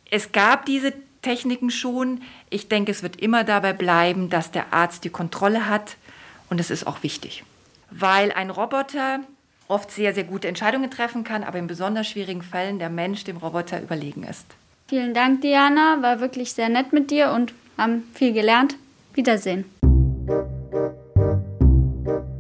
Es 0.09 0.31
gab 0.31 0.65
diese 0.65 0.93
Techniken 1.21 1.69
schon. 1.69 2.21
Ich 2.49 2.67
denke, 2.67 2.91
es 2.91 3.03
wird 3.03 3.17
immer 3.17 3.43
dabei 3.43 3.73
bleiben, 3.73 4.29
dass 4.29 4.51
der 4.51 4.73
Arzt 4.73 5.03
die 5.03 5.09
Kontrolle 5.09 5.67
hat 5.67 5.97
und 6.49 6.59
das 6.59 6.69
ist 6.69 6.87
auch 6.87 7.03
wichtig, 7.03 7.43
weil 7.91 8.31
ein 8.31 8.49
Roboter 8.49 9.19
oft 9.67 9.91
sehr, 9.91 10.13
sehr 10.13 10.23
gute 10.23 10.47
Entscheidungen 10.47 10.89
treffen 10.89 11.23
kann, 11.23 11.43
aber 11.43 11.59
in 11.59 11.67
besonders 11.67 12.07
schwierigen 12.07 12.41
Fällen 12.41 12.79
der 12.79 12.89
Mensch 12.89 13.23
dem 13.23 13.37
Roboter 13.37 13.81
überlegen 13.81 14.23
ist. 14.23 14.45
Vielen 14.87 15.13
Dank, 15.13 15.41
Diana. 15.41 16.01
War 16.01 16.19
wirklich 16.19 16.53
sehr 16.53 16.69
nett 16.69 16.91
mit 16.91 17.11
dir 17.11 17.31
und 17.31 17.53
haben 17.77 18.03
viel 18.15 18.33
gelernt. 18.33 18.75
Wiedersehen. 19.13 19.65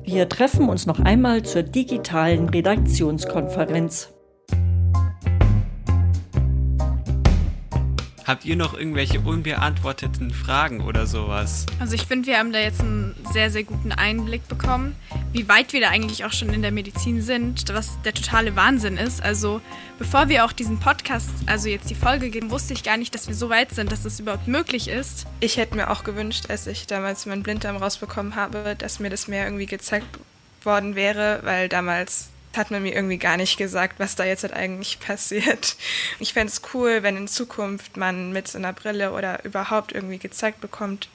Wir 0.03 0.27
treffen 0.27 0.67
uns 0.67 0.87
noch 0.87 0.99
einmal 0.99 1.43
zur 1.43 1.61
digitalen 1.61 2.49
Redaktionskonferenz. 2.49 4.09
Habt 8.29 8.45
ihr 8.45 8.55
noch 8.55 8.75
irgendwelche 8.75 9.19
unbeantworteten 9.21 10.29
Fragen 10.29 10.81
oder 10.81 11.07
sowas? 11.07 11.65
Also 11.79 11.95
ich 11.95 12.05
finde, 12.05 12.27
wir 12.27 12.37
haben 12.37 12.53
da 12.53 12.59
jetzt 12.59 12.79
einen 12.79 13.15
sehr, 13.33 13.49
sehr 13.49 13.63
guten 13.63 13.91
Einblick 13.91 14.47
bekommen, 14.47 14.95
wie 15.31 15.49
weit 15.49 15.73
wir 15.73 15.81
da 15.81 15.89
eigentlich 15.89 16.25
auch 16.25 16.31
schon 16.31 16.49
in 16.49 16.61
der 16.61 16.71
Medizin 16.71 17.23
sind, 17.23 17.65
was 17.73 17.99
der 18.03 18.13
totale 18.13 18.55
Wahnsinn 18.55 18.97
ist. 18.97 19.19
Also 19.23 19.61
bevor 19.97 20.29
wir 20.29 20.45
auch 20.45 20.51
diesen 20.51 20.79
Podcast, 20.79 21.31
also 21.47 21.69
jetzt 21.69 21.89
die 21.89 21.95
Folge 21.95 22.29
geben, 22.29 22.51
wusste 22.51 22.75
ich 22.75 22.83
gar 22.83 22.97
nicht, 22.97 23.15
dass 23.15 23.27
wir 23.27 23.33
so 23.33 23.49
weit 23.49 23.71
sind, 23.71 23.91
dass 23.91 24.03
das 24.03 24.19
überhaupt 24.19 24.47
möglich 24.47 24.89
ist. 24.89 25.25
Ich 25.39 25.57
hätte 25.57 25.75
mir 25.75 25.89
auch 25.89 26.03
gewünscht, 26.03 26.51
als 26.51 26.67
ich 26.67 26.85
damals 26.85 27.25
meinen 27.25 27.41
Blinddarm 27.41 27.77
rausbekommen 27.77 28.35
habe, 28.35 28.75
dass 28.77 28.99
mir 28.99 29.09
das 29.09 29.27
mehr 29.27 29.45
irgendwie 29.45 29.65
gezeigt 29.65 30.19
worden 30.61 30.93
wäre, 30.93 31.39
weil 31.41 31.67
damals 31.67 32.29
hat 32.55 32.71
man 32.71 32.81
mir 32.83 32.93
irgendwie 32.93 33.17
gar 33.17 33.37
nicht 33.37 33.57
gesagt, 33.57 33.99
was 33.99 34.15
da 34.15 34.25
jetzt 34.25 34.43
halt 34.43 34.53
eigentlich 34.53 34.99
passiert. 34.99 35.75
Ich 36.19 36.33
fände 36.33 36.51
es 36.51 36.61
cool, 36.73 37.03
wenn 37.03 37.17
in 37.17 37.27
Zukunft 37.27 37.97
man 37.97 38.31
mit 38.33 38.47
so 38.47 38.57
einer 38.57 38.73
Brille 38.73 39.13
oder 39.13 39.43
überhaupt 39.45 39.91
irgendwie 39.91 40.17
gezeigt 40.17 40.61
bekommt, 40.61 41.09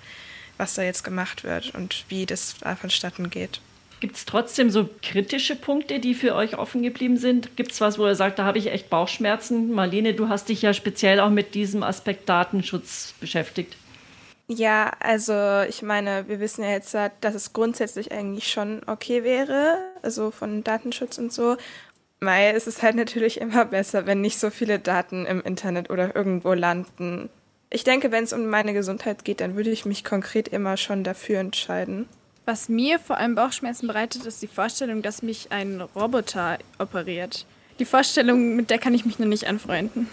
was 0.57 0.75
da 0.75 0.83
jetzt 0.83 1.03
gemacht 1.03 1.45
wird 1.45 1.75
und 1.75 2.05
wie 2.09 2.27
das 2.27 2.57
da 2.61 2.77
vonstatten 2.77 3.31
geht. 3.31 3.61
Gibt 4.01 4.17
es 4.17 4.27
trotzdem 4.27 4.71
so 4.71 4.89
kritische 5.03 5.57
Punkte, 5.57 5.99
die 5.99 6.15
für 6.15 6.35
euch 6.35 6.59
offen 6.59 6.83
geblieben 6.83 7.17
sind? 7.17 7.57
Gibt 7.57 7.73
es 7.73 7.81
was, 7.81 7.99
wo 7.99 8.07
ihr 8.07 8.15
sagt, 8.15 8.39
da 8.39 8.45
habe 8.45 8.59
ich 8.59 8.67
echt 8.67 8.91
Bauchschmerzen? 8.91 9.73
Marlene, 9.73 10.15
du 10.15 10.29
hast 10.29 10.49
dich 10.51 10.63
ja 10.63 10.75
speziell 10.75 11.21
auch 11.21 11.31
mit 11.31 11.55
diesem 11.55 11.83
Aspekt 11.83 12.29
Datenschutz 12.29 13.15
beschäftigt. 13.19 13.77
Ja, 14.47 14.93
also 15.01 15.63
ich 15.69 15.83
meine, 15.83 16.29
wir 16.29 16.39
wissen 16.39 16.65
ja 16.65 16.71
jetzt, 16.71 16.95
dass 16.95 17.35
es 17.35 17.53
grundsätzlich 17.55 18.13
eigentlich 18.13 18.51
schon 18.51 18.83
okay 18.87 19.25
wäre, 19.25 19.79
also 20.03 20.31
von 20.31 20.63
Datenschutz 20.63 21.19
und 21.19 21.33
so. 21.33 21.57
Ist 22.55 22.67
es 22.67 22.83
halt 22.83 22.97
natürlich 22.97 23.41
immer 23.41 23.65
besser, 23.67 24.07
wenn 24.07 24.21
nicht 24.23 24.39
so 24.39 24.49
viele 24.51 24.79
Daten 24.79 25.27
im 25.27 25.43
Internet 25.43 25.91
oder 25.91 26.17
irgendwo 26.17 26.55
landen. 26.55 27.29
Ich 27.69 27.85
denke, 27.85 28.13
wenn 28.13 28.25
es 28.25 28.33
um 28.33 28.47
meine 28.47 28.73
Gesundheit 28.73 29.25
geht, 29.25 29.41
dann 29.41 29.57
würde 29.57 29.71
ich 29.71 29.85
mich 29.85 30.05
konkret 30.05 30.49
immer 30.49 30.77
schon 30.77 31.05
dafür 31.05 31.41
entscheiden. 31.41 32.09
Was 32.47 32.69
mir 32.69 32.99
vor 32.99 33.19
allem 33.19 33.35
Bauchschmerzen 33.35 33.89
bereitet, 33.89 34.27
ist 34.27 34.43
die 34.43 34.47
Vorstellung, 34.47 35.03
dass 35.03 35.23
mich 35.23 35.53
ein 35.53 35.81
Roboter 35.81 36.59
operiert. 36.79 37.47
Die 37.79 37.85
Vorstellung, 37.85 38.57
mit 38.57 38.71
der 38.71 38.79
kann 38.79 38.95
ich 38.95 39.05
mich 39.05 39.19
noch 39.19 39.27
nicht 39.27 39.47
anfreunden. 39.47 40.09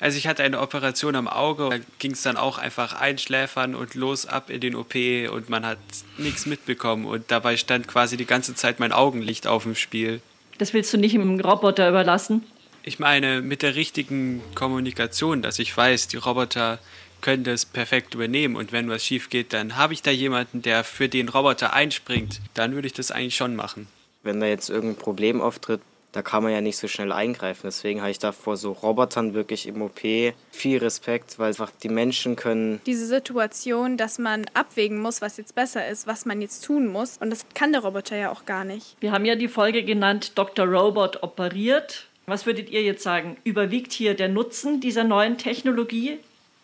Also 0.00 0.18
ich 0.18 0.26
hatte 0.26 0.42
eine 0.42 0.60
Operation 0.60 1.14
am 1.14 1.28
Auge, 1.28 1.68
da 1.70 1.78
ging 1.98 2.12
es 2.12 2.22
dann 2.22 2.36
auch 2.36 2.58
einfach 2.58 2.94
einschläfern 2.94 3.74
und 3.74 3.94
los 3.94 4.26
ab 4.26 4.50
in 4.50 4.60
den 4.60 4.74
OP 4.74 4.94
und 5.30 5.48
man 5.48 5.64
hat 5.64 5.78
nichts 6.18 6.46
mitbekommen 6.46 7.04
und 7.06 7.30
dabei 7.30 7.56
stand 7.56 7.88
quasi 7.88 8.16
die 8.16 8.26
ganze 8.26 8.54
Zeit 8.54 8.80
mein 8.80 8.92
Augenlicht 8.92 9.46
auf 9.46 9.62
dem 9.62 9.74
Spiel. 9.74 10.20
Das 10.58 10.72
willst 10.72 10.92
du 10.92 10.98
nicht 10.98 11.14
einem 11.14 11.40
Roboter 11.40 11.88
überlassen? 11.88 12.44
Ich 12.82 12.98
meine, 12.98 13.40
mit 13.40 13.62
der 13.62 13.76
richtigen 13.76 14.42
Kommunikation, 14.54 15.40
dass 15.42 15.58
ich 15.58 15.74
weiß, 15.74 16.08
die 16.08 16.18
Roboter 16.18 16.78
können 17.22 17.44
das 17.44 17.64
perfekt 17.64 18.14
übernehmen 18.14 18.54
und 18.56 18.72
wenn 18.72 18.90
was 18.90 19.02
schief 19.02 19.30
geht, 19.30 19.54
dann 19.54 19.76
habe 19.76 19.94
ich 19.94 20.02
da 20.02 20.10
jemanden, 20.10 20.60
der 20.60 20.84
für 20.84 21.08
den 21.08 21.30
Roboter 21.30 21.72
einspringt, 21.72 22.40
dann 22.52 22.74
würde 22.74 22.86
ich 22.86 22.92
das 22.92 23.10
eigentlich 23.10 23.36
schon 23.36 23.56
machen. 23.56 23.86
Wenn 24.22 24.40
da 24.40 24.46
jetzt 24.46 24.68
irgendein 24.68 24.98
Problem 24.98 25.40
auftritt, 25.40 25.80
da 26.14 26.22
kann 26.22 26.44
man 26.44 26.52
ja 26.52 26.60
nicht 26.60 26.76
so 26.76 26.86
schnell 26.86 27.10
eingreifen. 27.10 27.62
Deswegen 27.64 28.00
habe 28.00 28.12
ich 28.12 28.20
da 28.20 28.30
vor 28.30 28.56
so 28.56 28.70
Robotern 28.70 29.34
wirklich 29.34 29.66
im 29.66 29.82
OP 29.82 29.98
viel 29.98 30.78
Respekt, 30.78 31.40
weil 31.40 31.48
einfach 31.48 31.72
die 31.82 31.88
Menschen 31.88 32.36
können. 32.36 32.80
Diese 32.86 33.06
Situation, 33.06 33.96
dass 33.96 34.20
man 34.20 34.46
abwägen 34.54 35.00
muss, 35.00 35.20
was 35.20 35.36
jetzt 35.38 35.56
besser 35.56 35.88
ist, 35.88 36.06
was 36.06 36.24
man 36.24 36.40
jetzt 36.40 36.64
tun 36.64 36.86
muss. 36.86 37.18
Und 37.18 37.30
das 37.30 37.44
kann 37.54 37.72
der 37.72 37.82
Roboter 37.82 38.16
ja 38.16 38.30
auch 38.30 38.46
gar 38.46 38.64
nicht. 38.64 38.96
Wir 39.00 39.10
haben 39.10 39.24
ja 39.24 39.34
die 39.34 39.48
Folge 39.48 39.82
genannt, 39.82 40.32
Dr. 40.36 40.66
Robot 40.66 41.24
operiert. 41.24 42.06
Was 42.26 42.46
würdet 42.46 42.70
ihr 42.70 42.82
jetzt 42.82 43.02
sagen? 43.02 43.36
Überwiegt 43.42 43.92
hier 43.92 44.14
der 44.14 44.28
Nutzen 44.28 44.80
dieser 44.80 45.02
neuen 45.02 45.36
Technologie? 45.36 46.18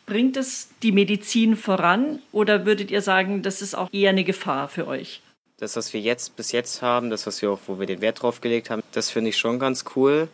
Bringt 0.07 0.37
es 0.37 0.69
die 0.85 0.93
Medizin 0.93 1.57
voran 1.57 2.21
oder 2.31 2.67
würdet 2.67 2.93
ihr 2.93 3.03
sagen, 3.03 3.43
das 3.43 3.63
ist 3.63 3.75
auch 3.75 3.93
eher 3.93 4.11
eine 4.11 4.25
Gefahr 4.25 4.69
für 4.69 4.87
euch? 4.87 5.23
Das, 5.61 5.77
was 5.77 5.92
wir 5.92 6.01
jetzt 6.01 6.37
bis 6.37 6.53
jetzt 6.53 6.81
haben, 6.81 7.11
das, 7.11 7.27
was 7.27 7.40
wir 7.42 7.51
auch, 7.53 7.61
wo 7.66 7.79
wir 7.79 7.87
den 7.87 8.01
Wert 8.01 8.23
drauf 8.23 8.40
gelegt 8.40 8.70
haben, 8.70 8.83
das 8.92 9.11
finde 9.11 9.29
ich 9.29 9.37
schon 9.37 9.59
ganz 9.59 9.85
cool. 9.94 10.29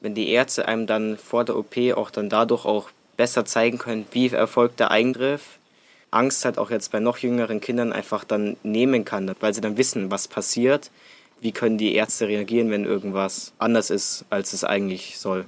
Wenn 0.00 0.14
die 0.14 0.30
Ärzte 0.30 0.68
einem 0.68 0.86
dann 0.86 1.18
vor 1.18 1.44
der 1.44 1.56
OP 1.56 1.76
auch 1.94 2.10
dann 2.10 2.28
dadurch 2.28 2.64
auch 2.64 2.90
besser 3.16 3.44
zeigen 3.44 3.78
können, 3.78 4.06
wie 4.12 4.28
erfolgt 4.28 4.78
der 4.78 4.90
Eingriff, 4.90 5.58
Angst 6.12 6.44
halt 6.44 6.58
auch 6.58 6.70
jetzt 6.70 6.92
bei 6.92 7.00
noch 7.00 7.18
jüngeren 7.18 7.60
Kindern 7.60 7.92
einfach 7.92 8.22
dann 8.22 8.56
nehmen 8.62 9.04
kann, 9.04 9.34
weil 9.40 9.52
sie 9.52 9.60
dann 9.60 9.76
wissen, 9.76 10.12
was 10.12 10.28
passiert, 10.28 10.92
wie 11.40 11.50
können 11.50 11.76
die 11.76 11.94
Ärzte 11.94 12.28
reagieren, 12.28 12.70
wenn 12.70 12.84
irgendwas 12.84 13.52
anders 13.58 13.90
ist, 13.90 14.24
als 14.30 14.52
es 14.52 14.62
eigentlich 14.62 15.18
soll. 15.18 15.46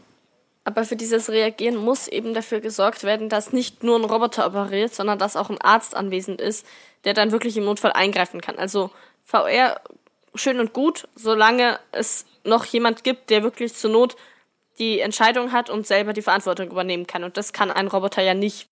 Aber 0.67 0.85
für 0.85 0.97
dieses 0.97 1.31
Reagieren 1.31 1.77
muss 1.77 2.09
eben 2.09 2.35
dafür 2.35 2.59
gesorgt 2.59 3.05
werden, 3.05 3.29
dass 3.29 3.53
nicht 3.53 3.85
nur 3.85 3.97
ein 3.97 4.05
Roboter 4.05 4.45
operiert, 4.45 4.93
sondern 4.93 5.17
dass 5.17 5.37
auch 5.37 5.49
ein 5.49 5.61
Arzt 5.61 5.95
anwesend 5.95 6.41
ist, 6.41 6.67
der 7.05 7.15
dann 7.15 7.31
wirklich 7.31 7.57
im 7.57 7.65
Notfall 7.65 7.93
eingreifen 7.93 8.41
kann. 8.41 8.59
Also 8.59 8.91
VR 9.23 9.81
schön 10.35 10.59
und 10.59 10.73
gut, 10.73 11.07
solange 11.15 11.79
es 11.93 12.27
noch 12.43 12.65
jemand 12.65 13.05
gibt, 13.05 13.31
der 13.31 13.45
wirklich 13.45 13.75
zur 13.75 13.93
Not 13.93 14.17
die 14.81 14.99
Entscheidung 14.99 15.53
hat 15.53 15.71
und 15.71 15.87
selber 15.87 16.13
die 16.13 16.23
Verantwortung 16.23 16.69
übernehmen 16.69 17.07
kann. 17.07 17.23
Und 17.23 17.37
das 17.37 17.53
kann 17.53 17.71
ein 17.71 17.87
Roboter 17.87 18.23
ja 18.23 18.35
nicht. 18.35 18.69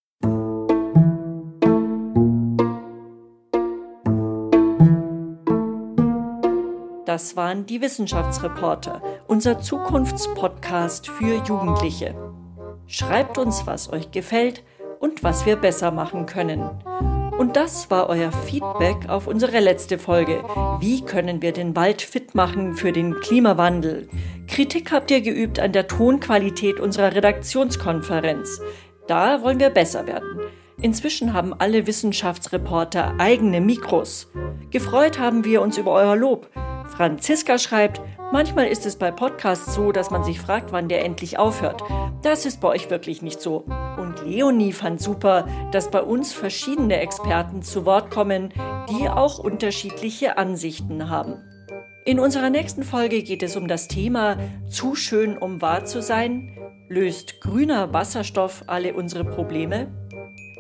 Das 7.15 7.37
waren 7.37 7.65
die 7.65 7.81
Wissenschaftsreporter, 7.81 9.01
unser 9.27 9.61
Zukunftspodcast 9.61 11.09
für 11.09 11.43
Jugendliche. 11.45 12.15
Schreibt 12.87 13.39
uns, 13.39 13.67
was 13.67 13.93
euch 13.93 14.11
gefällt 14.11 14.63
und 15.01 15.23
was 15.23 15.47
wir 15.47 15.57
besser 15.57 15.91
machen 15.91 16.27
können. 16.27 16.69
Und 17.39 17.57
das 17.57 17.91
war 17.91 18.09
euer 18.09 18.31
Feedback 18.31 19.09
auf 19.09 19.27
unsere 19.27 19.59
letzte 19.59 19.99
Folge. 19.99 20.45
Wie 20.79 21.05
können 21.05 21.43
wir 21.43 21.53
den 21.53 21.75
Wald 21.75 22.01
fit 22.01 22.35
machen 22.35 22.75
für 22.75 22.93
den 22.93 23.19
Klimawandel? 23.21 24.09
Kritik 24.47 24.93
habt 24.93 25.11
ihr 25.11 25.21
geübt 25.21 25.59
an 25.59 25.73
der 25.73 25.89
Tonqualität 25.89 26.79
unserer 26.79 27.15
Redaktionskonferenz. 27.15 28.61
Da 29.09 29.43
wollen 29.43 29.59
wir 29.59 29.71
besser 29.71 30.07
werden. 30.07 30.41
Inzwischen 30.81 31.33
haben 31.33 31.55
alle 31.55 31.87
Wissenschaftsreporter 31.87 33.15
eigene 33.19 33.61
Mikros. 33.61 34.31
Gefreut 34.71 35.19
haben 35.19 35.45
wir 35.45 35.63
uns 35.63 35.79
über 35.79 35.93
euer 35.93 36.15
Lob. 36.15 36.49
Franziska 36.97 37.59
schreibt, 37.59 38.01
manchmal 38.33 38.69
ist 38.69 38.87
es 38.87 38.97
bei 38.97 39.11
Podcasts 39.11 39.75
so, 39.75 39.91
dass 39.91 40.11
man 40.11 40.23
sich 40.23 40.41
fragt, 40.41 40.71
wann 40.71 40.89
der 40.89 41.05
endlich 41.05 41.39
aufhört. 41.39 41.83
Das 42.23 42.47
ist 42.47 42.61
bei 42.61 42.69
euch 42.69 42.89
wirklich 42.89 43.21
nicht 43.21 43.41
so. 43.41 43.65
Und 43.99 44.25
Leonie 44.25 44.73
fand 44.73 45.01
super, 45.01 45.49
dass 45.73 45.91
bei 45.91 46.01
uns 46.01 46.33
verschiedene 46.33 46.99
Experten 47.01 47.63
zu 47.63 47.85
Wort 47.85 48.11
kommen, 48.11 48.51
die 48.91 49.09
auch 49.09 49.39
unterschiedliche 49.41 50.39
Ansichten 50.39 51.11
haben. 51.11 51.43
In 52.07 52.21
unserer 52.21 52.51
nächsten 52.51 52.85
Folge 52.85 53.23
geht 53.23 53.43
es 53.43 53.57
um 53.57 53.67
das 53.67 53.89
Thema 53.89 54.37
Zu 54.69 54.95
schön, 54.95 55.37
um 55.37 55.61
wahr 55.63 55.85
zu 55.87 56.01
sein. 56.01 56.57
Löst 56.89 57.41
grüner 57.41 57.93
Wasserstoff 57.93 58.63
alle 58.69 58.95
unsere 58.95 59.25
Probleme? 59.25 59.89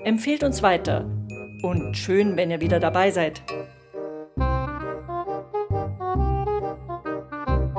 Empfehlt 0.04 0.42
uns 0.42 0.62
weiter 0.62 1.04
und 1.62 1.96
schön, 1.96 2.36
wenn 2.36 2.50
ihr 2.50 2.60
wieder 2.60 2.80
dabei 2.80 3.10
seid. 3.10 3.42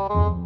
Oh. 0.07 0.44